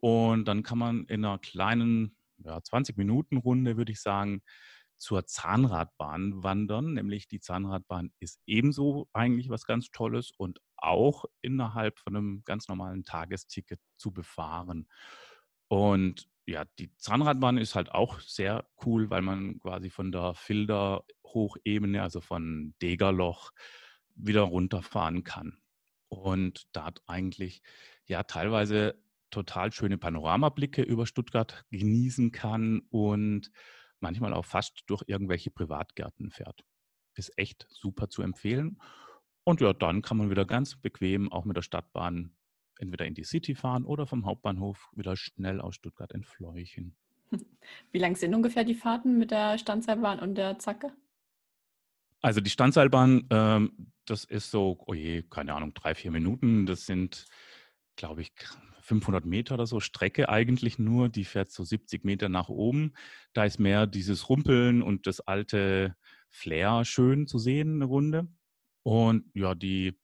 Und 0.00 0.46
dann 0.46 0.62
kann 0.62 0.78
man 0.78 1.06
in 1.06 1.24
einer 1.24 1.38
kleinen 1.38 2.16
ja, 2.38 2.58
20-Minuten-Runde, 2.58 3.76
würde 3.78 3.92
ich 3.92 4.02
sagen, 4.02 4.42
zur 5.02 5.26
Zahnradbahn 5.26 6.44
wandern. 6.44 6.94
Nämlich 6.94 7.26
die 7.26 7.40
Zahnradbahn 7.40 8.12
ist 8.20 8.40
ebenso 8.46 9.08
eigentlich 9.12 9.48
was 9.48 9.66
ganz 9.66 9.90
Tolles 9.90 10.30
und 10.30 10.60
auch 10.76 11.24
innerhalb 11.40 11.98
von 11.98 12.16
einem 12.16 12.42
ganz 12.44 12.68
normalen 12.68 13.02
Tagesticket 13.02 13.80
zu 13.96 14.12
befahren. 14.12 14.86
Und 15.66 16.28
ja, 16.46 16.64
die 16.78 16.94
Zahnradbahn 16.98 17.58
ist 17.58 17.74
halt 17.74 17.90
auch 17.90 18.20
sehr 18.20 18.64
cool, 18.86 19.10
weil 19.10 19.22
man 19.22 19.58
quasi 19.58 19.90
von 19.90 20.12
der 20.12 20.34
Filder-Hochebene, 20.34 22.00
also 22.00 22.20
von 22.20 22.74
Degerloch, 22.80 23.50
wieder 24.14 24.42
runterfahren 24.42 25.24
kann. 25.24 25.58
Und 26.10 26.68
da 26.70 26.84
hat 26.84 27.02
eigentlich 27.06 27.60
ja 28.06 28.22
teilweise 28.22 29.02
total 29.32 29.72
schöne 29.72 29.98
Panoramablicke 29.98 30.82
über 30.82 31.06
Stuttgart 31.06 31.64
genießen 31.70 32.30
kann 32.30 32.82
und 32.90 33.50
manchmal 34.02 34.34
auch 34.34 34.44
fast 34.44 34.82
durch 34.86 35.04
irgendwelche 35.06 35.50
Privatgärten 35.50 36.30
fährt. 36.30 36.64
Ist 37.14 37.36
echt 37.36 37.66
super 37.70 38.08
zu 38.08 38.22
empfehlen. 38.22 38.80
Und 39.44 39.60
ja, 39.60 39.72
dann 39.72 40.02
kann 40.02 40.16
man 40.16 40.30
wieder 40.30 40.44
ganz 40.44 40.76
bequem 40.76 41.30
auch 41.32 41.44
mit 41.44 41.56
der 41.56 41.62
Stadtbahn 41.62 42.34
entweder 42.78 43.06
in 43.06 43.14
die 43.14 43.24
City 43.24 43.54
fahren 43.54 43.84
oder 43.84 44.06
vom 44.06 44.26
Hauptbahnhof 44.26 44.90
wieder 44.92 45.16
schnell 45.16 45.60
aus 45.60 45.76
Stuttgart 45.76 46.12
entfleuchen. 46.12 46.96
Wie 47.92 47.98
lang 47.98 48.16
sind 48.16 48.34
ungefähr 48.34 48.64
die 48.64 48.74
Fahrten 48.74 49.18
mit 49.18 49.30
der 49.30 49.58
Standseilbahn 49.58 50.20
und 50.20 50.36
der 50.36 50.58
Zacke? 50.58 50.92
Also 52.20 52.40
die 52.40 52.50
Standseilbahn, 52.50 53.26
ähm, 53.30 53.92
das 54.04 54.24
ist 54.24 54.50
so, 54.50 54.78
oh 54.86 54.94
je, 54.94 55.22
keine 55.22 55.54
Ahnung, 55.54 55.74
drei, 55.74 55.94
vier 55.94 56.10
Minuten. 56.12 56.66
Das 56.66 56.86
sind, 56.86 57.26
glaube 57.96 58.22
ich, 58.22 58.32
500 58.82 59.24
Meter 59.24 59.54
oder 59.54 59.66
so 59.66 59.80
Strecke 59.80 60.28
eigentlich 60.28 60.78
nur. 60.78 61.08
Die 61.08 61.24
fährt 61.24 61.50
so 61.50 61.64
70 61.64 62.04
Meter 62.04 62.28
nach 62.28 62.48
oben. 62.48 62.94
Da 63.32 63.44
ist 63.44 63.58
mehr 63.58 63.86
dieses 63.86 64.28
Rumpeln 64.28 64.82
und 64.82 65.06
das 65.06 65.20
alte 65.20 65.96
Flair 66.30 66.84
schön 66.84 67.26
zu 67.26 67.38
sehen, 67.38 67.76
eine 67.76 67.84
Runde. 67.84 68.28
Und 68.82 69.30
ja, 69.34 69.54
die 69.54 69.98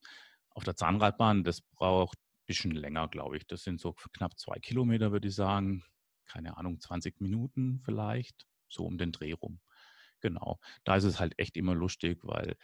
auf 0.50 0.64
der 0.64 0.76
Zahnradbahn, 0.76 1.44
das 1.44 1.61
braucht 1.61 2.18
ein 2.18 2.47
bisschen 2.47 2.70
länger, 2.73 3.08
glaube 3.08 3.37
ich. 3.37 3.47
Das 3.47 3.62
sind 3.62 3.80
so 3.80 3.92
knapp 3.92 4.38
zwei 4.38 4.58
Kilometer, 4.58 5.12
würde 5.12 5.28
ich 5.28 5.35
sagen. 5.35 5.85
Keine 6.26 6.56
Ahnung, 6.56 6.80
20 6.80 7.20
Minuten 7.20 7.80
vielleicht, 7.85 8.47
so 8.68 8.85
um 8.85 8.99
den 8.99 9.12
Dreh 9.12 9.32
rum. 9.32 9.61
Genau. 10.20 10.58
Da 10.85 10.97
ist 10.97 11.04
es 11.04 11.20
halt 11.20 11.38
echt 11.38 11.56
immer 11.56 11.75
lustig, 11.75 12.18
weil 12.23 12.56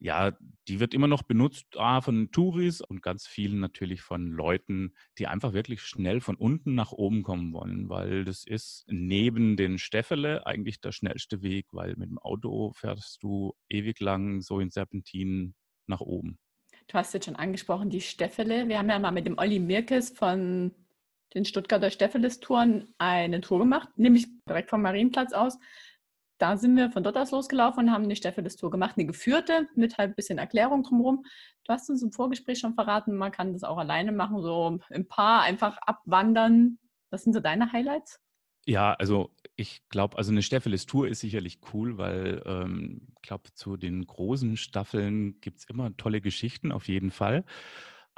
ja, 0.00 0.32
die 0.66 0.80
wird 0.80 0.94
immer 0.94 1.06
noch 1.06 1.22
benutzt 1.22 1.66
ah, 1.76 2.00
von 2.00 2.30
Touris 2.32 2.80
und 2.80 3.02
ganz 3.02 3.26
vielen 3.26 3.60
natürlich 3.60 4.00
von 4.00 4.32
Leuten, 4.32 4.94
die 5.18 5.26
einfach 5.26 5.52
wirklich 5.52 5.82
schnell 5.82 6.20
von 6.20 6.36
unten 6.36 6.74
nach 6.74 6.92
oben 6.92 7.22
kommen 7.22 7.52
wollen, 7.52 7.90
weil 7.90 8.24
das 8.24 8.44
ist 8.46 8.84
neben 8.88 9.56
den 9.56 9.78
Steffele 9.78 10.46
eigentlich 10.46 10.80
der 10.80 10.92
schnellste 10.92 11.42
Weg, 11.42 11.66
weil 11.72 11.96
mit 11.96 12.08
dem 12.08 12.18
Auto 12.18 12.72
fährst 12.72 13.22
du 13.22 13.54
ewig 13.68 14.00
lang 14.00 14.40
so 14.40 14.58
in 14.58 14.70
Serpentinen 14.70 15.54
nach 15.86 16.00
oben. 16.00 16.38
Du 16.86 16.94
hast 16.94 17.12
jetzt 17.12 17.26
schon 17.26 17.36
angesprochen, 17.36 17.90
die 17.90 18.00
Steffele. 18.00 18.68
Wir 18.68 18.78
haben 18.78 18.88
ja 18.88 18.98
mal 18.98 19.12
mit 19.12 19.26
dem 19.26 19.38
Olli 19.38 19.58
Mirkes 19.58 20.10
von 20.10 20.72
den 21.34 21.44
Stuttgarter 21.44 21.90
Steffeles-Touren 21.90 22.94
eine 22.98 23.40
Tour 23.42 23.60
gemacht, 23.60 23.90
nämlich 23.96 24.26
direkt 24.48 24.70
vom 24.70 24.82
Marienplatz 24.82 25.32
aus 25.32 25.58
da 26.40 26.56
sind 26.56 26.76
wir 26.76 26.90
von 26.90 27.02
dort 27.02 27.18
aus 27.18 27.30
losgelaufen 27.30 27.84
und 27.84 27.92
haben 27.92 28.04
eine 28.04 28.16
Steffeles-Tour 28.16 28.70
gemacht, 28.70 28.94
eine 28.96 29.06
geführte 29.06 29.68
mit 29.74 29.98
halt 29.98 30.10
ein 30.10 30.14
bisschen 30.14 30.38
Erklärung 30.38 30.82
drumherum. 30.82 31.24
Du 31.64 31.72
hast 31.72 31.90
uns 31.90 32.02
im 32.02 32.12
Vorgespräch 32.12 32.58
schon 32.58 32.74
verraten, 32.74 33.16
man 33.16 33.30
kann 33.30 33.52
das 33.52 33.62
auch 33.62 33.76
alleine 33.76 34.10
machen, 34.10 34.42
so 34.42 34.78
im 34.88 35.06
Paar 35.06 35.42
einfach 35.42 35.76
abwandern. 35.78 36.78
Was 37.10 37.24
sind 37.24 37.34
so 37.34 37.40
deine 37.40 37.72
Highlights? 37.72 38.20
Ja, 38.66 38.94
also 38.94 39.30
ich 39.56 39.82
glaube, 39.90 40.16
also 40.16 40.32
eine 40.32 40.42
Steffeles-Tour 40.42 41.08
ist 41.08 41.20
sicherlich 41.20 41.60
cool, 41.72 41.98
weil 41.98 42.42
ähm, 42.46 43.08
ich 43.16 43.22
glaube, 43.22 43.52
zu 43.54 43.76
den 43.76 44.06
großen 44.06 44.56
Staffeln 44.56 45.40
gibt 45.40 45.58
es 45.58 45.64
immer 45.64 45.94
tolle 45.96 46.20
Geschichten, 46.20 46.72
auf 46.72 46.88
jeden 46.88 47.10
Fall. 47.10 47.44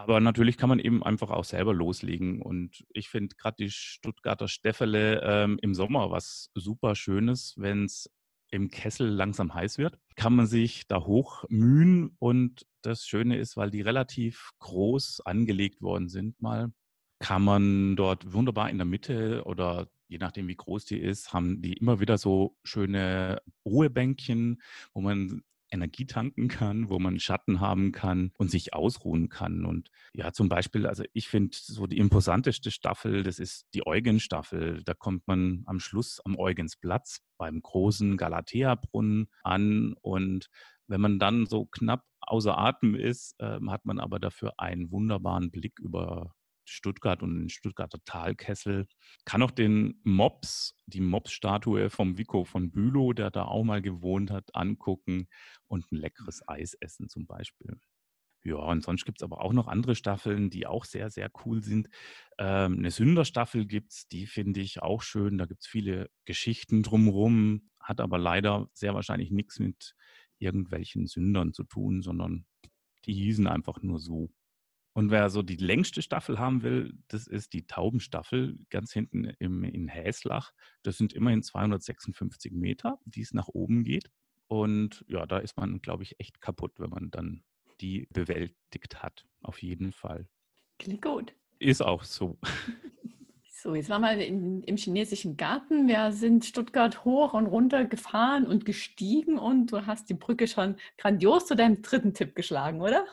Aber 0.02 0.20
natürlich 0.20 0.56
kann 0.56 0.68
man 0.68 0.78
eben 0.78 1.02
einfach 1.02 1.30
auch 1.30 1.44
selber 1.44 1.72
loslegen. 1.72 2.42
Und 2.42 2.84
ich 2.88 3.08
finde 3.08 3.36
gerade 3.36 3.56
die 3.58 3.70
Stuttgarter 3.70 4.48
Steffele 4.48 5.22
ähm, 5.22 5.58
im 5.62 5.74
Sommer 5.74 6.10
was 6.10 6.50
super 6.54 6.94
Schönes, 6.94 7.54
wenn 7.56 7.84
es 7.84 8.10
im 8.50 8.68
Kessel 8.68 9.08
langsam 9.08 9.54
heiß 9.54 9.78
wird, 9.78 9.98
kann 10.16 10.34
man 10.34 10.46
sich 10.46 10.86
da 10.86 11.04
hoch 11.04 11.44
mühen. 11.48 12.16
Und 12.18 12.66
das 12.82 13.06
Schöne 13.06 13.38
ist, 13.38 13.56
weil 13.56 13.70
die 13.70 13.80
relativ 13.80 14.50
groß 14.58 15.22
angelegt 15.24 15.80
worden 15.80 16.08
sind, 16.08 16.40
mal 16.42 16.72
kann 17.20 17.42
man 17.42 17.94
dort 17.94 18.32
wunderbar 18.32 18.68
in 18.68 18.78
der 18.78 18.84
Mitte 18.84 19.44
oder 19.44 19.88
je 20.08 20.18
nachdem, 20.18 20.48
wie 20.48 20.56
groß 20.56 20.84
die 20.84 20.98
ist, 20.98 21.32
haben 21.32 21.62
die 21.62 21.74
immer 21.74 22.00
wieder 22.00 22.18
so 22.18 22.58
schöne 22.64 23.40
Ruhebänkchen, 23.64 24.60
wo 24.92 25.00
man 25.00 25.42
Energie 25.72 26.06
tanken 26.06 26.48
kann, 26.48 26.88
wo 26.88 26.98
man 26.98 27.18
Schatten 27.18 27.60
haben 27.60 27.92
kann 27.92 28.32
und 28.38 28.50
sich 28.50 28.74
ausruhen 28.74 29.28
kann. 29.28 29.64
Und 29.64 29.90
ja, 30.14 30.32
zum 30.32 30.48
Beispiel, 30.48 30.86
also 30.86 31.04
ich 31.12 31.28
finde 31.28 31.56
so 31.60 31.86
die 31.86 31.98
imposanteste 31.98 32.70
Staffel, 32.70 33.22
das 33.22 33.38
ist 33.38 33.66
die 33.74 33.86
Eugen-Staffel. 33.86 34.82
Da 34.84 34.94
kommt 34.94 35.26
man 35.26 35.62
am 35.66 35.80
Schluss 35.80 36.20
am 36.24 36.36
Eugensplatz 36.36 37.20
beim 37.38 37.60
großen 37.60 38.16
Galatea-Brunnen 38.16 39.28
an 39.42 39.94
und 40.00 40.48
wenn 40.88 41.00
man 41.00 41.18
dann 41.18 41.46
so 41.46 41.66
knapp 41.66 42.04
außer 42.20 42.56
Atem 42.56 42.94
ist, 42.94 43.34
äh, 43.40 43.58
hat 43.68 43.84
man 43.84 43.98
aber 43.98 44.18
dafür 44.18 44.52
einen 44.58 44.90
wunderbaren 44.90 45.50
Blick 45.50 45.78
über 45.80 46.34
Stuttgart 46.64 47.22
und 47.22 47.38
den 47.38 47.48
Stuttgarter 47.48 47.98
Talkessel. 48.04 48.86
Kann 49.24 49.42
auch 49.42 49.50
den 49.50 50.00
Mops, 50.04 50.74
die 50.86 51.00
Mops-Statue 51.00 51.90
vom 51.90 52.18
Vico 52.18 52.44
von 52.44 52.70
Bülow, 52.70 53.12
der 53.12 53.30
da 53.30 53.44
auch 53.44 53.64
mal 53.64 53.82
gewohnt 53.82 54.30
hat, 54.30 54.54
angucken 54.54 55.28
und 55.68 55.90
ein 55.92 55.96
leckeres 55.96 56.42
Eis 56.48 56.74
essen 56.80 57.08
zum 57.08 57.26
Beispiel. 57.26 57.78
Ja, 58.44 58.56
und 58.56 58.82
sonst 58.82 59.04
gibt 59.04 59.20
es 59.20 59.22
aber 59.22 59.40
auch 59.40 59.52
noch 59.52 59.68
andere 59.68 59.94
Staffeln, 59.94 60.50
die 60.50 60.66
auch 60.66 60.84
sehr, 60.84 61.10
sehr 61.10 61.30
cool 61.44 61.62
sind. 61.62 61.88
Ähm, 62.38 62.78
eine 62.78 62.90
Sünderstaffel 62.90 63.66
gibt 63.66 63.92
es, 63.92 64.08
die 64.08 64.26
finde 64.26 64.60
ich 64.60 64.82
auch 64.82 65.02
schön. 65.02 65.38
Da 65.38 65.46
gibt 65.46 65.62
es 65.62 65.68
viele 65.68 66.10
Geschichten 66.24 66.82
drumherum, 66.82 67.70
hat 67.78 68.00
aber 68.00 68.18
leider 68.18 68.68
sehr 68.72 68.94
wahrscheinlich 68.94 69.30
nichts 69.30 69.60
mit 69.60 69.94
irgendwelchen 70.38 71.06
Sündern 71.06 71.52
zu 71.52 71.62
tun, 71.64 72.02
sondern 72.02 72.46
die 73.06 73.14
hießen 73.14 73.46
einfach 73.46 73.82
nur 73.82 74.00
so. 74.00 74.30
Und 74.94 75.10
wer 75.10 75.30
so 75.30 75.42
die 75.42 75.56
längste 75.56 76.02
Staffel 76.02 76.38
haben 76.38 76.62
will, 76.62 76.94
das 77.08 77.26
ist 77.26 77.54
die 77.54 77.66
Taubenstaffel 77.66 78.58
ganz 78.68 78.92
hinten 78.92 79.24
im, 79.38 79.64
in 79.64 79.88
Häslach. 79.88 80.52
Das 80.82 80.98
sind 80.98 81.12
immerhin 81.14 81.42
256 81.42 82.52
Meter, 82.52 82.98
die 83.06 83.22
es 83.22 83.32
nach 83.32 83.48
oben 83.48 83.84
geht. 83.84 84.10
Und 84.48 85.04
ja, 85.08 85.24
da 85.24 85.38
ist 85.38 85.56
man, 85.56 85.80
glaube 85.80 86.02
ich, 86.02 86.20
echt 86.20 86.42
kaputt, 86.42 86.72
wenn 86.78 86.90
man 86.90 87.10
dann 87.10 87.42
die 87.80 88.06
bewältigt 88.10 89.02
hat. 89.02 89.24
Auf 89.40 89.62
jeden 89.62 89.92
Fall. 89.92 90.28
Klingt 90.78 91.02
gut. 91.02 91.34
Ist 91.58 91.82
auch 91.82 92.04
so. 92.04 92.38
So, 93.54 93.76
jetzt 93.76 93.90
waren 93.90 94.02
wir 94.02 94.26
in, 94.26 94.64
im 94.64 94.76
chinesischen 94.76 95.36
Garten. 95.36 95.86
Wir 95.86 96.10
sind 96.10 96.44
Stuttgart 96.44 97.04
hoch 97.04 97.32
und 97.32 97.46
runter 97.46 97.84
gefahren 97.84 98.44
und 98.44 98.64
gestiegen 98.64 99.38
und 99.38 99.70
du 99.70 99.86
hast 99.86 100.10
die 100.10 100.14
Brücke 100.14 100.48
schon 100.48 100.74
grandios 100.98 101.46
zu 101.46 101.54
deinem 101.54 101.80
dritten 101.80 102.12
Tipp 102.12 102.34
geschlagen, 102.34 102.80
oder? 102.80 103.06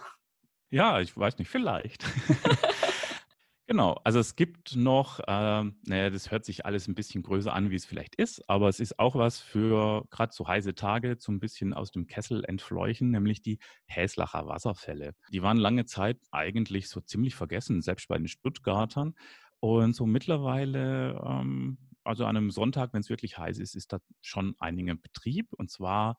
Ja, 0.71 0.99
ich 1.01 1.15
weiß 1.17 1.37
nicht, 1.39 1.49
vielleicht. 1.49 2.03
genau, 3.67 3.93
also 4.03 4.19
es 4.19 4.35
gibt 4.35 4.75
noch, 4.75 5.19
ähm, 5.27 5.79
naja, 5.87 6.11
das 6.11 6.29
hört 6.29 6.45
sich 6.45 6.65
alles 6.65 6.87
ein 6.87 6.93
bisschen 6.93 7.23
größer 7.23 7.51
an, 7.53 7.71
wie 7.71 7.75
es 7.75 7.85
vielleicht 7.85 8.15
ist, 8.15 8.47
aber 8.47 8.69
es 8.69 8.79
ist 8.79 8.99
auch 8.99 9.15
was 9.15 9.39
für 9.39 10.05
gerade 10.11 10.31
so 10.31 10.47
heiße 10.47 10.75
Tage 10.75 11.17
zum 11.17 11.35
ein 11.35 11.39
bisschen 11.39 11.73
aus 11.73 11.91
dem 11.91 12.05
Kessel 12.05 12.43
entfleuchen, 12.45 13.09
nämlich 13.09 13.41
die 13.41 13.57
Häslacher 13.87 14.45
Wasserfälle. 14.47 15.15
Die 15.31 15.41
waren 15.41 15.57
lange 15.57 15.85
Zeit 15.85 16.19
eigentlich 16.31 16.87
so 16.89 17.01
ziemlich 17.01 17.33
vergessen, 17.35 17.81
selbst 17.81 18.07
bei 18.07 18.17
den 18.17 18.27
Stuttgartern. 18.27 19.15
Und 19.61 19.93
so 19.95 20.05
mittlerweile, 20.05 21.19
ähm, 21.25 21.79
also 22.03 22.25
an 22.25 22.37
einem 22.37 22.51
Sonntag, 22.51 22.93
wenn 22.93 23.01
es 23.01 23.09
wirklich 23.09 23.37
heiß 23.37 23.57
ist, 23.59 23.75
ist 23.75 23.91
da 23.91 23.99
schon 24.21 24.55
einiger 24.59 24.95
Betrieb. 24.95 25.51
Und 25.53 25.69
zwar 25.71 26.17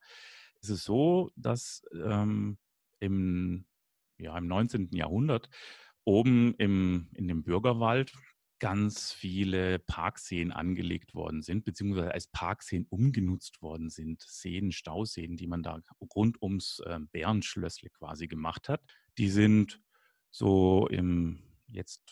ist 0.60 0.70
es 0.70 0.84
so, 0.84 1.30
dass 1.36 1.82
ähm, 1.94 2.58
im 2.98 3.64
ja, 4.20 4.36
im 4.36 4.46
19. 4.46 4.90
Jahrhundert 4.92 5.48
oben 6.04 6.54
im, 6.56 7.08
in 7.14 7.28
dem 7.28 7.42
Bürgerwald 7.42 8.12
ganz 8.58 9.12
viele 9.12 9.78
Parkseen 9.78 10.52
angelegt 10.52 11.14
worden 11.14 11.42
sind, 11.42 11.64
beziehungsweise 11.64 12.12
als 12.12 12.26
Parkseen 12.26 12.86
umgenutzt 12.90 13.62
worden 13.62 13.88
sind. 13.88 14.22
Seen, 14.22 14.70
Stauseen, 14.70 15.36
die 15.36 15.46
man 15.46 15.62
da 15.62 15.80
rund 16.14 16.40
ums 16.42 16.80
äh, 16.84 16.98
Bärenschlössle 17.10 17.88
quasi 17.90 18.28
gemacht 18.28 18.68
hat. 18.68 18.82
Die 19.18 19.28
sind 19.28 19.80
so 20.30 20.86
im, 20.88 21.42
jetzt 21.68 22.02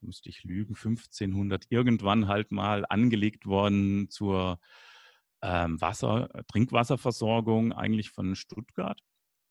müsste 0.00 0.30
ich 0.30 0.44
lügen, 0.44 0.74
1500 0.74 1.66
irgendwann 1.68 2.26
halt 2.26 2.52
mal 2.52 2.84
angelegt 2.88 3.46
worden 3.46 4.08
zur 4.08 4.60
ähm, 5.42 5.80
Wasser, 5.80 6.30
Trinkwasserversorgung 6.48 7.72
eigentlich 7.72 8.10
von 8.10 8.34
Stuttgart. 8.34 9.00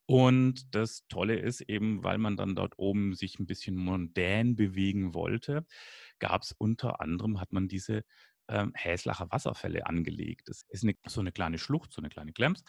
Und 0.08 0.74
das 0.74 1.06
Tolle 1.10 1.36
ist 1.38 1.60
eben, 1.62 2.02
weil 2.04 2.18
man 2.18 2.38
dann 2.38 2.56
dort 2.56 2.80
oben 2.80 3.14
sich 3.14 3.40
ein 3.40 3.46
bisschen 3.46 3.76
mondän 3.76 4.56
bewegen 4.56 5.14
wollte, 5.14 5.66
gab 6.20 6.44
es 6.44 6.54
unter 6.54 7.02
anderem, 7.02 7.42
hat 7.42 7.52
man 7.52 7.68
diese 7.68 8.04
ähm, 8.48 8.72
Häslacher 8.74 9.30
Wasserfälle 9.32 9.86
angelegt. 9.86 10.48
Das 10.48 10.64
ist 10.70 10.84
eine, 10.84 10.96
so 11.08 11.20
eine 11.20 11.34
kleine 11.34 11.58
Schlucht, 11.58 11.92
so 11.92 12.02
eine 12.02 12.08
kleine 12.08 12.32
Glems, 12.32 12.64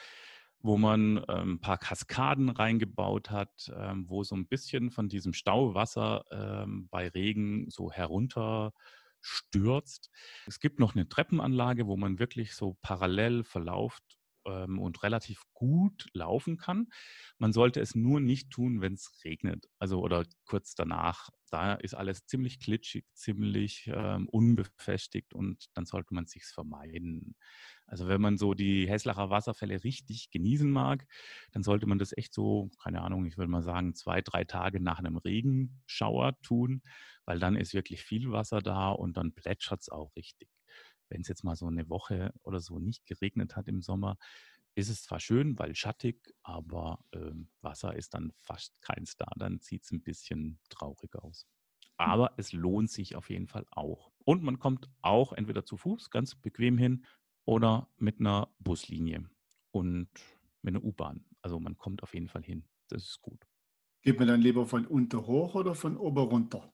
wo 0.60 0.76
man 0.76 1.24
ähm, 1.28 1.52
ein 1.54 1.60
paar 1.60 1.78
Kaskaden 1.78 2.48
reingebaut 2.48 3.30
hat, 3.30 3.70
ähm, 3.72 4.06
wo 4.08 4.24
so 4.24 4.34
ein 4.34 4.48
bisschen 4.48 4.90
von 4.90 5.08
diesem 5.08 5.32
Stauwasser 5.32 6.24
ähm, 6.32 6.88
bei 6.90 7.06
Regen 7.06 7.70
so 7.70 7.92
herunter 7.92 8.72
stürzt. 9.20 10.10
Es 10.46 10.58
gibt 10.58 10.80
noch 10.80 10.96
eine 10.96 11.08
Treppenanlage, 11.08 11.86
wo 11.86 11.96
man 11.96 12.18
wirklich 12.18 12.54
so 12.56 12.76
parallel 12.82 13.44
verlauft 13.44 14.17
ähm, 14.48 14.78
und 14.78 15.02
relativ 15.02 15.42
gut 15.52 16.08
laufen 16.12 16.56
kann. 16.56 16.88
Man 17.38 17.52
sollte 17.52 17.80
es 17.80 17.94
nur 17.94 18.20
nicht 18.20 18.50
tun, 18.50 18.80
wenn 18.80 18.94
es 18.94 19.20
regnet, 19.24 19.66
also 19.78 20.00
oder 20.00 20.24
kurz 20.46 20.74
danach. 20.74 21.28
Da 21.50 21.74
ist 21.74 21.94
alles 21.94 22.26
ziemlich 22.26 22.60
klitschig, 22.60 23.04
ziemlich 23.14 23.90
ähm, 23.92 24.28
unbefestigt 24.28 25.32
und 25.34 25.66
dann 25.74 25.86
sollte 25.86 26.14
man 26.14 26.24
es 26.24 26.32
sich 26.32 26.44
vermeiden. 26.44 27.36
Also 27.86 28.06
wenn 28.06 28.20
man 28.20 28.36
so 28.36 28.52
die 28.54 28.88
Häslacher 28.88 29.30
Wasserfälle 29.30 29.82
richtig 29.82 30.30
genießen 30.30 30.70
mag, 30.70 31.06
dann 31.52 31.62
sollte 31.62 31.86
man 31.86 31.98
das 31.98 32.16
echt 32.16 32.34
so, 32.34 32.70
keine 32.82 33.00
Ahnung, 33.02 33.24
ich 33.24 33.38
würde 33.38 33.50
mal 33.50 33.62
sagen, 33.62 33.94
zwei, 33.94 34.20
drei 34.20 34.44
Tage 34.44 34.80
nach 34.80 34.98
einem 34.98 35.16
Regenschauer 35.16 36.38
tun, 36.42 36.82
weil 37.24 37.38
dann 37.38 37.56
ist 37.56 37.74
wirklich 37.74 38.02
viel 38.02 38.30
Wasser 38.30 38.60
da 38.60 38.90
und 38.90 39.16
dann 39.16 39.32
plätschert 39.32 39.80
es 39.80 39.88
auch 39.88 40.14
richtig 40.16 40.50
wenn 41.08 41.22
es 41.22 41.28
jetzt 41.28 41.44
mal 41.44 41.56
so 41.56 41.66
eine 41.66 41.88
Woche 41.88 42.32
oder 42.42 42.60
so 42.60 42.78
nicht 42.78 43.06
geregnet 43.06 43.56
hat 43.56 43.68
im 43.68 43.82
Sommer, 43.82 44.18
ist 44.74 44.88
es 44.88 45.02
zwar 45.02 45.18
schön, 45.18 45.58
weil 45.58 45.74
schattig, 45.74 46.32
aber 46.42 47.04
äh, 47.10 47.32
Wasser 47.62 47.96
ist 47.96 48.14
dann 48.14 48.32
fast 48.36 48.80
keins 48.80 49.16
da. 49.16 49.26
Dann 49.36 49.58
sieht 49.58 49.84
es 49.84 49.90
ein 49.90 50.02
bisschen 50.02 50.60
traurig 50.68 51.16
aus. 51.16 51.46
Hm. 52.00 52.10
Aber 52.10 52.34
es 52.36 52.52
lohnt 52.52 52.90
sich 52.90 53.16
auf 53.16 53.28
jeden 53.30 53.48
Fall 53.48 53.66
auch. 53.70 54.12
Und 54.24 54.42
man 54.42 54.58
kommt 54.58 54.88
auch 55.02 55.32
entweder 55.32 55.64
zu 55.64 55.76
Fuß 55.76 56.10
ganz 56.10 56.36
bequem 56.36 56.78
hin 56.78 57.04
oder 57.44 57.88
mit 57.96 58.20
einer 58.20 58.54
Buslinie 58.60 59.28
und 59.72 60.08
mit 60.62 60.76
einer 60.76 60.84
U-Bahn. 60.84 61.24
Also 61.42 61.58
man 61.58 61.76
kommt 61.76 62.02
auf 62.02 62.14
jeden 62.14 62.28
Fall 62.28 62.44
hin. 62.44 62.64
Das 62.88 63.02
ist 63.02 63.20
gut. 63.20 63.48
Geht 64.02 64.18
man 64.18 64.28
dann 64.28 64.40
lieber 64.40 64.66
von 64.66 64.86
unten 64.86 65.26
hoch 65.26 65.54
oder 65.54 65.74
von 65.74 65.96
oben 65.96 66.24
runter? 66.28 66.72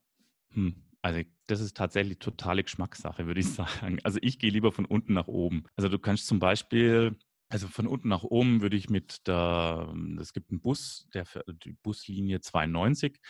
Hm, 0.51 0.84
also 1.05 1.21
das 1.49 1.61
ist 1.61 1.77
tatsächlich 1.77 2.19
totale 2.19 2.65
Geschmackssache, 2.65 3.27
würde 3.27 3.41
ich 3.41 3.49
sagen. 3.53 3.99
Also 4.05 4.19
ich 4.23 4.39
gehe 4.39 4.51
lieber 4.51 4.73
von 4.73 4.87
unten 4.87 5.13
nach 5.13 5.29
oben. 5.29 5.65
Also 5.77 5.91
du 5.91 5.99
kannst 5.99 6.27
zum 6.27 6.39
Beispiel, 6.39 7.19
also 7.51 7.69
von 7.69 7.87
unten 7.87 8.09
nach 8.09 8.23
oben 8.23 8.63
würde 8.63 8.79
ich 8.79 8.89
mit 8.89 9.27
der, 9.29 9.95
es 10.19 10.33
gibt 10.33 10.51
einen 10.51 10.63
Bus, 10.63 11.07
der 11.13 11.27
die 11.63 11.73
Buslinie 11.73 12.41
92, 12.41 13.21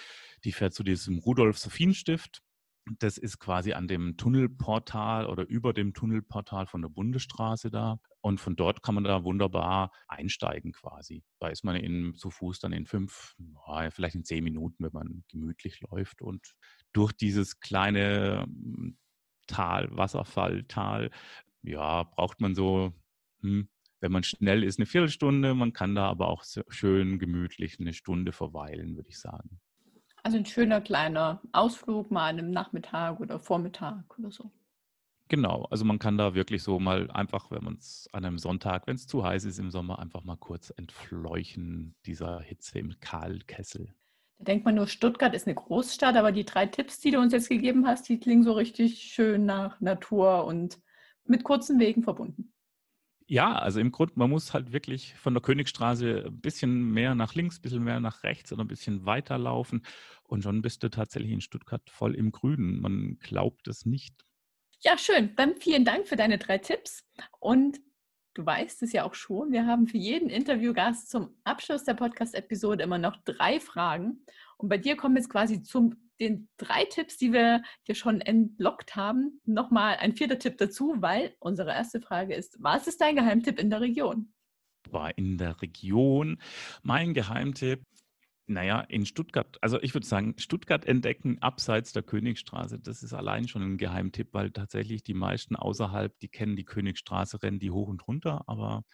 die 0.45 0.53
fährt 0.53 0.73
zu 0.73 0.85
diesem 0.85 1.19
Rudolf-Sophien-Stift. 1.19 2.43
Das 2.99 3.17
ist 3.17 3.39
quasi 3.39 3.73
an 3.73 3.89
dem 3.89 4.17
Tunnelportal 4.19 5.27
oder 5.27 5.47
über 5.49 5.73
dem 5.73 5.95
Tunnelportal 5.95 6.67
von 6.67 6.83
der 6.83 6.91
Bundesstraße 6.91 7.71
da. 7.71 7.99
Und 8.21 8.41
von 8.41 8.57
dort 8.57 8.83
kann 8.83 8.95
man 8.95 9.05
da 9.05 9.25
wunderbar 9.25 9.91
einsteigen 10.07 10.73
quasi. 10.73 11.25
Da 11.41 11.49
ist 11.49 11.65
man 11.65 11.77
in, 11.77 12.15
zu 12.15 12.31
Fuß 12.31 12.59
dann 12.59 12.73
in 12.73 12.87
fünf, 12.87 13.37
vielleicht 13.91 14.15
in 14.15 14.25
zehn 14.25 14.45
Minuten, 14.45 14.85
wenn 14.85 14.93
man 14.93 15.25
gemütlich 15.29 15.81
läuft. 15.81 16.21
Und 16.21 16.55
durch 16.93 17.13
dieses 17.13 17.61
kleine 17.61 18.45
hm, 18.45 18.99
Tal, 19.47 19.95
Wasserfalltal, 19.97 21.11
ja, 21.63 22.03
braucht 22.03 22.41
man 22.41 22.55
so, 22.55 22.93
hm, 23.41 23.69
wenn 24.01 24.13
man 24.13 24.23
schnell 24.23 24.63
ist, 24.63 24.79
eine 24.79 24.87
Viertelstunde. 24.87 25.55
Man 25.55 25.73
kann 25.73 25.95
da 25.95 26.09
aber 26.09 26.29
auch 26.29 26.45
schön 26.69 27.19
gemütlich 27.19 27.81
eine 27.81 27.95
Stunde 27.95 28.33
verweilen, 28.33 28.97
würde 28.97 29.09
ich 29.09 29.19
sagen. 29.19 29.61
Also 30.25 30.39
ein 30.39 30.47
schöner 30.47 30.81
kleiner 30.81 31.43
Ausflug 31.53 32.11
mal 32.11 32.31
an 32.31 32.39
einem 32.39 32.51
Nachmittag 32.51 33.21
oder 33.21 33.39
Vormittag 33.39 34.19
oder 34.19 34.31
so. 34.31 34.51
Genau, 35.29 35.67
also 35.71 35.85
man 35.85 35.99
kann 35.99 36.17
da 36.17 36.35
wirklich 36.35 36.63
so 36.63 36.81
mal 36.81 37.11
einfach, 37.11 37.51
wenn 37.51 37.63
man 37.63 37.75
es 37.75 38.09
an 38.13 38.25
einem 38.25 38.39
Sonntag, 38.39 38.87
wenn 38.87 38.97
es 38.97 39.07
zu 39.07 39.23
heiß 39.23 39.45
ist 39.45 39.59
im 39.59 39.71
Sommer, 39.71 39.99
einfach 39.99 40.25
mal 40.25 40.37
kurz 40.37 40.73
entfleuchen 40.75 41.95
dieser 42.07 42.41
Hitze 42.41 42.79
im 42.79 42.99
Kahlkessel. 43.01 43.95
Da 44.39 44.45
denkt 44.45 44.65
man 44.65 44.77
nur, 44.77 44.87
Stuttgart 44.87 45.35
ist 45.35 45.47
eine 45.47 45.57
Großstadt, 45.57 46.17
aber 46.17 46.33
die 46.33 46.47
drei 46.47 46.65
Tipps, 46.65 47.01
die 47.01 47.11
du 47.11 47.21
uns 47.21 47.35
jetzt 47.35 47.51
gegeben 47.51 47.87
hast, 47.87 48.09
die 48.09 48.19
klingen 48.19 48.45
so 48.45 48.53
richtig 48.53 49.03
schön 49.03 49.45
nach 49.45 49.79
Natur 49.81 50.47
und 50.47 50.81
mit 51.27 51.45
kurzen 51.45 51.79
Wegen 51.79 52.03
verbunden. 52.03 52.54
Ja, 53.27 53.55
also 53.55 53.81
im 53.81 53.91
Grunde, 53.91 54.13
man 54.17 54.29
muss 54.29 54.53
halt 54.53 54.73
wirklich 54.73 55.15
von 55.15 55.33
der 55.33 55.43
Königstraße 55.43 56.25
ein 56.27 56.41
bisschen 56.41 56.91
mehr 56.93 57.15
nach 57.15 57.35
links, 57.35 57.59
ein 57.59 57.63
bisschen 57.63 57.83
mehr 57.83 57.99
nach 57.99 58.23
rechts 58.23 58.53
oder 58.53 58.65
ein 58.65 58.69
bisschen 58.69 59.07
weiter 59.07 59.39
laufen 59.39 59.83
und 60.25 60.43
schon 60.43 60.61
bist 60.61 60.83
du 60.83 60.91
tatsächlich 60.91 61.33
in 61.33 61.41
Stuttgart 61.41 61.89
voll 61.89 62.15
im 62.15 62.33
Grünen. 62.33 62.81
Man 62.83 63.19
glaubt 63.21 63.67
es 63.69 63.87
nicht. 63.87 64.27
Ja, 64.81 64.99
schön. 64.99 65.35
Dann 65.37 65.57
vielen 65.57 65.87
Dank 65.87 66.07
für 66.07 66.17
deine 66.17 66.37
drei 66.37 66.59
Tipps 66.59 67.07
und 67.41 67.81
du 68.35 68.45
weißt 68.45 68.83
es 68.83 68.93
ja 68.93 69.05
auch 69.05 69.15
schon, 69.15 69.53
wir 69.53 69.67
haben 69.67 69.87
für 69.87 69.97
jeden 69.97 70.29
Interviewgast 70.29 71.09
zum 71.09 71.35
Abschluss 71.45 71.85
der 71.85 71.95
Podcast-Episode 71.95 72.83
immer 72.83 72.99
noch 72.99 73.17
drei 73.25 73.59
Fragen. 73.59 74.27
Und 74.59 74.69
bei 74.69 74.77
dir 74.77 74.97
kommen 74.97 75.17
jetzt 75.17 75.31
quasi 75.31 75.63
zu 75.63 75.95
den 76.21 76.49
drei 76.57 76.85
Tipps, 76.85 77.17
die 77.17 77.33
wir 77.33 77.63
dir 77.87 77.95
schon 77.95 78.21
entlockt 78.21 78.97
haben, 78.97 79.41
nochmal 79.45 79.97
ein 79.97 80.15
vierter 80.15 80.39
Tipp 80.39 80.59
dazu, 80.59 80.97
weil 80.99 81.35
unsere 81.41 81.71
erste 81.71 82.01
Frage 82.01 82.35
ist, 82.35 82.57
was 82.61 82.87
ist 82.87 83.01
dein 83.01 83.17
Geheimtipp 83.17 83.59
in 83.59 83.71
der 83.71 83.81
Region? 83.81 84.33
War 84.91 85.17
in 85.17 85.39
der 85.39 85.61
Region 85.63 86.39
mein 86.83 87.15
Geheimtipp 87.15 87.83
naja, 88.47 88.81
in 88.81 89.07
Stuttgart, 89.07 89.57
also 89.63 89.81
ich 89.81 89.95
würde 89.95 90.07
sagen, 90.07 90.35
Stuttgart 90.39 90.85
entdecken 90.85 91.39
abseits 91.41 91.93
der 91.93 92.03
Königstraße, 92.03 92.79
das 92.79 93.03
ist 93.03 93.15
allein 93.15 93.49
schon 93.49 93.63
ein 93.63 93.79
Geheimtipp, 93.79 94.35
weil 94.35 94.51
tatsächlich 94.51 95.03
die 95.03 95.15
meisten 95.15 95.57
außerhalb, 95.57 96.19
die 96.21 96.29
kennen 96.29 96.55
die 96.55 96.65
Königstraße, 96.65 97.43
rennen 97.43 97.59
die 97.59 97.71
hoch 97.71 97.89
und 97.89 98.07
runter, 98.07 98.45
aber 98.47 98.85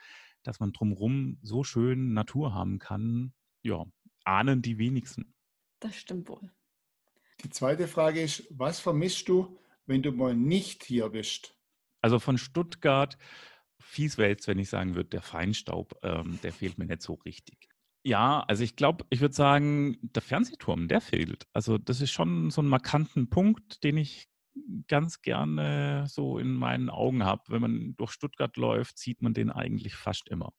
dass 0.45 0.61
man 0.61 0.73
drumherum 0.73 1.39
so 1.43 1.65
schön 1.65 2.13
Natur 2.13 2.55
haben 2.55 2.79
kann, 2.79 3.33
ja, 3.63 3.85
ahnen 4.25 4.63
die 4.63 4.79
wenigsten. 4.79 5.35
Das 5.81 5.97
stimmt 5.97 6.29
wohl. 6.29 6.53
Die 7.43 7.51
zweite 7.51 7.89
Frage 7.89 8.21
ist, 8.21 8.47
was 8.51 8.81
vermisst 8.81 9.29
du, 9.29 9.59
wenn 9.87 10.03
du 10.03 10.13
mal 10.13 10.35
nicht 10.35 10.85
hier 10.85 11.09
bist? 11.09 11.55
Also 12.03 12.19
von 12.19 12.39
Stuttgart, 12.39 13.17
fies 13.79 14.19
wäre 14.19 14.31
jetzt, 14.31 14.47
wenn 14.47 14.59
ich 14.59 14.69
sagen 14.69 14.95
würde, 14.95 15.11
der 15.11 15.23
Feinstaub, 15.23 15.99
ähm, 16.03 16.39
der 16.43 16.53
fehlt 16.53 16.79
mir 16.79 16.87
nicht 16.87 17.03
so 17.03 17.15
richtig. 17.15 17.69
Ja, 18.03 18.41
also 18.49 18.63
ich 18.63 18.77
glaube, 18.77 19.05
ich 19.11 19.21
würde 19.21 19.35
sagen, 19.35 19.99
der 20.03 20.23
Fernsehturm, 20.23 20.89
der 20.89 21.01
fehlt. 21.01 21.47
Also 21.53 21.77
das 21.77 22.01
ist 22.01 22.11
schon 22.11 22.51
so 22.51 22.63
ein 22.63 22.69
markanten 22.69 23.29
Punkt, 23.29 23.85
den 23.85 23.99
ich 23.99 24.29
ganz 24.89 25.21
gerne 25.23 26.07
so 26.09 26.39
in 26.39 26.53
meinen 26.53 26.89
Augen 26.89 27.25
habe. 27.25 27.43
Wenn 27.49 27.61
man 27.61 27.95
durch 27.97 28.13
Stuttgart 28.13 28.57
läuft, 28.57 28.99
sieht 28.99 29.23
man 29.23 29.35
den 29.35 29.51
eigentlich 29.51 29.95
fast 29.97 30.29
immer. 30.29 30.53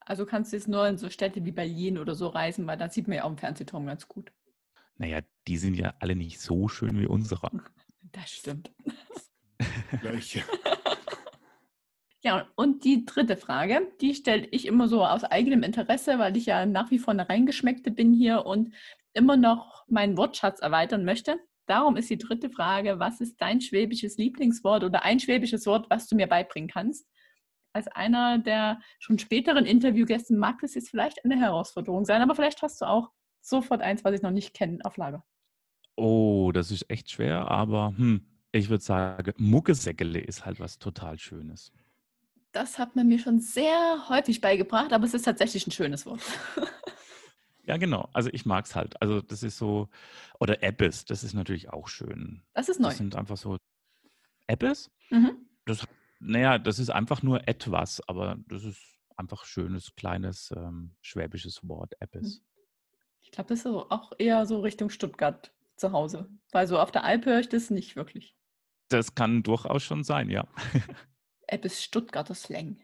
Also 0.00 0.26
kannst 0.26 0.52
du 0.52 0.56
jetzt 0.56 0.68
nur 0.68 0.86
in 0.86 0.98
so 0.98 1.08
Städte 1.08 1.44
wie 1.44 1.52
Berlin 1.52 1.98
oder 1.98 2.14
so 2.14 2.28
reisen, 2.28 2.66
weil 2.66 2.76
da 2.76 2.90
sieht 2.90 3.08
man 3.08 3.16
ja 3.16 3.24
auch 3.24 3.30
im 3.30 3.38
Fernsehturm 3.38 3.86
ganz 3.86 4.08
gut. 4.08 4.32
Naja, 4.96 5.20
die 5.48 5.56
sind 5.56 5.74
ja 5.74 5.94
alle 5.98 6.16
nicht 6.16 6.40
so 6.40 6.68
schön 6.68 7.00
wie 7.00 7.06
unsere. 7.06 7.50
Das 8.14 8.30
stimmt. 8.30 8.70
Gleiche. 10.02 10.42
Ja, 12.24 12.46
und 12.54 12.84
die 12.84 13.04
dritte 13.04 13.36
Frage, 13.36 13.90
die 14.00 14.14
stelle 14.14 14.46
ich 14.52 14.66
immer 14.66 14.86
so 14.86 15.04
aus 15.04 15.24
eigenem 15.24 15.64
Interesse, 15.64 16.18
weil 16.18 16.36
ich 16.36 16.46
ja 16.46 16.66
nach 16.66 16.90
wie 16.90 17.00
vor 17.00 17.12
eine 17.12 17.28
Reingeschmeckte 17.28 17.90
bin 17.90 18.12
hier 18.12 18.46
und 18.46 18.74
immer 19.12 19.36
noch 19.36 19.84
meinen 19.88 20.16
Wortschatz 20.16 20.60
erweitern 20.60 21.04
möchte. 21.04 21.40
Darum 21.66 21.96
ist 21.96 22.10
die 22.10 22.18
dritte 22.18 22.50
Frage, 22.50 23.00
was 23.00 23.20
ist 23.20 23.40
dein 23.40 23.60
schwäbisches 23.60 24.18
Lieblingswort 24.18 24.84
oder 24.84 25.04
ein 25.04 25.18
schwäbisches 25.18 25.66
Wort, 25.66 25.90
was 25.90 26.06
du 26.06 26.14
mir 26.14 26.28
beibringen 26.28 26.68
kannst? 26.68 27.08
Als 27.72 27.88
einer 27.88 28.38
der 28.38 28.80
schon 29.00 29.18
späteren 29.18 29.64
Interviewgäste 29.66 30.34
mag 30.34 30.58
das 30.60 30.74
jetzt 30.74 30.90
vielleicht 30.90 31.24
eine 31.24 31.40
Herausforderung 31.40 32.04
sein, 32.04 32.22
aber 32.22 32.34
vielleicht 32.34 32.62
hast 32.62 32.80
du 32.82 32.84
auch 32.84 33.10
sofort 33.42 33.82
eins, 33.82 34.04
was 34.04 34.14
ich 34.14 34.22
noch 34.22 34.30
nicht 34.30 34.54
kenne, 34.54 34.78
auf 34.84 34.96
Lager. 34.96 35.24
Oh, 35.96 36.52
das 36.52 36.70
ist 36.70 36.88
echt 36.88 37.10
schwer, 37.10 37.50
aber 37.50 37.94
hm, 37.96 38.24
ich 38.52 38.70
würde 38.70 38.82
sagen, 38.82 39.34
Muckesäckele 39.36 40.20
ist 40.20 40.46
halt 40.46 40.60
was 40.60 40.78
total 40.78 41.18
Schönes. 41.18 41.72
Das 42.52 42.78
hat 42.78 42.96
man 42.96 43.08
mir 43.08 43.18
schon 43.18 43.40
sehr 43.40 44.08
häufig 44.08 44.40
beigebracht, 44.40 44.92
aber 44.92 45.04
es 45.04 45.14
ist 45.14 45.24
tatsächlich 45.24 45.66
ein 45.66 45.72
schönes 45.72 46.06
Wort. 46.06 46.22
Ja, 47.64 47.76
genau. 47.76 48.08
Also 48.12 48.28
ich 48.32 48.44
mag 48.44 48.64
es 48.64 48.74
halt. 48.74 49.00
Also 49.00 49.20
das 49.20 49.42
ist 49.42 49.56
so, 49.56 49.88
oder 50.40 50.62
Appes, 50.62 51.04
das 51.04 51.22
ist 51.22 51.32
natürlich 51.32 51.70
auch 51.70 51.88
schön. 51.88 52.42
Das 52.54 52.68
ist 52.68 52.80
neu. 52.80 52.88
Das 52.88 52.98
sind 52.98 53.14
einfach 53.14 53.36
so 53.36 53.56
Appes. 54.48 54.90
Mhm. 55.10 55.36
Das, 55.64 55.86
naja, 56.18 56.58
das 56.58 56.78
ist 56.78 56.90
einfach 56.90 57.22
nur 57.22 57.46
etwas, 57.46 58.00
aber 58.08 58.36
das 58.48 58.64
ist 58.64 58.82
einfach 59.16 59.44
schönes, 59.44 59.94
kleines 59.94 60.52
ähm, 60.56 60.96
schwäbisches 61.02 61.66
Wort, 61.68 61.94
Appes. 62.00 62.40
Mhm. 62.40 62.44
Ich 63.32 63.36
glaube, 63.36 63.48
das 63.48 63.60
ist 63.60 63.66
auch 63.66 64.12
eher 64.18 64.44
so 64.44 64.60
Richtung 64.60 64.90
Stuttgart 64.90 65.54
zu 65.76 65.92
Hause. 65.92 66.28
Weil 66.50 66.66
so 66.66 66.78
auf 66.78 66.90
der 66.90 67.02
Alp 67.02 67.24
höre 67.24 67.40
ich 67.40 67.48
das 67.48 67.70
nicht 67.70 67.96
wirklich. 67.96 68.36
Das 68.90 69.14
kann 69.14 69.42
durchaus 69.42 69.82
schon 69.82 70.04
sein, 70.04 70.28
ja. 70.28 70.46
Eppes 71.46 71.82
Stuttgarter 71.82 72.34
Slang. 72.34 72.78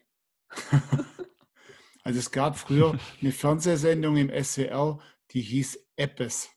also 2.02 2.18
es 2.18 2.30
gab 2.30 2.56
früher 2.56 2.98
eine 3.20 3.30
Fernsehsendung 3.30 4.16
im 4.16 4.30
SWR, 4.42 4.98
die 5.32 5.42
hieß 5.42 5.86
Eppes. 5.96 6.48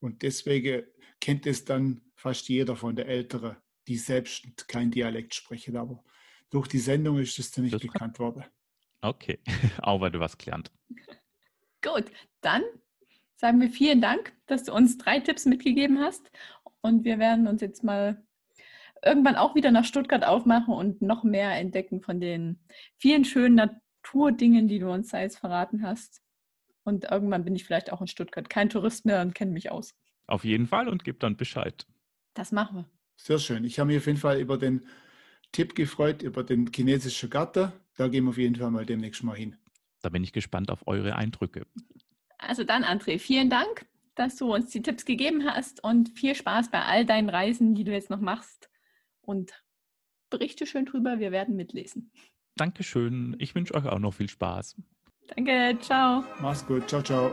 Und 0.00 0.22
deswegen 0.22 0.86
kennt 1.20 1.46
es 1.46 1.66
dann 1.66 2.00
fast 2.14 2.48
jeder 2.48 2.76
von 2.76 2.96
der 2.96 3.08
Älteren, 3.08 3.58
die 3.88 3.98
selbst 3.98 4.68
kein 4.68 4.90
Dialekt 4.90 5.34
sprechen. 5.34 5.76
Aber 5.76 6.02
durch 6.48 6.66
die 6.66 6.78
Sendung 6.78 7.18
ist 7.18 7.38
es 7.38 7.50
das 7.50 7.70
bekannt 7.72 8.18
worden. 8.18 8.42
Okay, 9.02 9.38
auch 9.82 10.00
weil 10.00 10.12
du 10.12 10.18
was 10.18 10.38
gelernt. 10.38 10.72
Gut, 11.82 12.06
dann 12.40 12.62
sagen 13.44 13.60
wir 13.60 13.68
vielen 13.68 14.00
Dank, 14.00 14.32
dass 14.46 14.64
du 14.64 14.72
uns 14.72 14.96
drei 14.96 15.20
Tipps 15.20 15.44
mitgegeben 15.44 15.98
hast. 15.98 16.30
Und 16.80 17.04
wir 17.04 17.18
werden 17.18 17.46
uns 17.46 17.60
jetzt 17.60 17.84
mal 17.84 18.24
irgendwann 19.04 19.36
auch 19.36 19.54
wieder 19.54 19.70
nach 19.70 19.84
Stuttgart 19.84 20.24
aufmachen 20.24 20.72
und 20.72 21.02
noch 21.02 21.24
mehr 21.24 21.50
entdecken 21.50 22.00
von 22.00 22.22
den 22.22 22.58
vielen 22.96 23.26
schönen 23.26 23.56
Naturdingen, 23.56 24.66
die 24.66 24.78
du 24.78 24.90
uns 24.90 25.10
da 25.10 25.20
jetzt 25.20 25.36
verraten 25.36 25.82
hast. 25.82 26.22
Und 26.84 27.04
irgendwann 27.04 27.44
bin 27.44 27.54
ich 27.54 27.66
vielleicht 27.66 27.92
auch 27.92 28.00
in 28.00 28.06
Stuttgart 28.06 28.48
kein 28.48 28.70
Tourist 28.70 29.04
mehr 29.04 29.20
und 29.20 29.34
kenne 29.34 29.50
mich 29.50 29.70
aus. 29.70 29.94
Auf 30.26 30.46
jeden 30.46 30.66
Fall 30.66 30.88
und 30.88 31.04
gib 31.04 31.20
dann 31.20 31.36
Bescheid. 31.36 31.86
Das 32.32 32.50
machen 32.50 32.76
wir. 32.78 32.90
Sehr 33.16 33.38
schön. 33.38 33.64
Ich 33.64 33.78
habe 33.78 33.88
mich 33.88 33.98
auf 33.98 34.06
jeden 34.06 34.18
Fall 34.18 34.40
über 34.40 34.56
den 34.56 34.86
Tipp 35.52 35.74
gefreut, 35.74 36.22
über 36.22 36.44
den 36.44 36.70
chinesischen 36.74 37.28
Garten. 37.28 37.72
Da 37.98 38.08
gehen 38.08 38.24
wir 38.24 38.30
auf 38.30 38.38
jeden 38.38 38.56
Fall 38.56 38.70
mal 38.70 38.86
demnächst 38.86 39.22
mal 39.22 39.36
hin. 39.36 39.54
Da 40.00 40.08
bin 40.08 40.24
ich 40.24 40.32
gespannt 40.32 40.70
auf 40.70 40.86
eure 40.86 41.16
Eindrücke. 41.16 41.66
Also 42.46 42.64
dann, 42.64 42.84
André, 42.84 43.18
vielen 43.18 43.50
Dank, 43.50 43.86
dass 44.14 44.36
du 44.36 44.52
uns 44.52 44.70
die 44.70 44.82
Tipps 44.82 45.04
gegeben 45.04 45.44
hast 45.44 45.82
und 45.82 46.10
viel 46.10 46.34
Spaß 46.34 46.70
bei 46.70 46.82
all 46.82 47.04
deinen 47.04 47.28
Reisen, 47.28 47.74
die 47.74 47.84
du 47.84 47.92
jetzt 47.92 48.10
noch 48.10 48.20
machst. 48.20 48.70
Und 49.20 49.52
berichte 50.30 50.66
schön 50.66 50.86
drüber, 50.86 51.18
wir 51.18 51.32
werden 51.32 51.56
mitlesen. 51.56 52.12
Dankeschön. 52.56 53.34
Ich 53.38 53.54
wünsche 53.54 53.74
euch 53.74 53.86
auch 53.86 53.98
noch 53.98 54.14
viel 54.14 54.28
Spaß. 54.28 54.76
Danke, 55.34 55.78
ciao. 55.80 56.24
Mach's 56.40 56.66
gut. 56.66 56.88
Ciao, 56.88 57.02
ciao. 57.02 57.32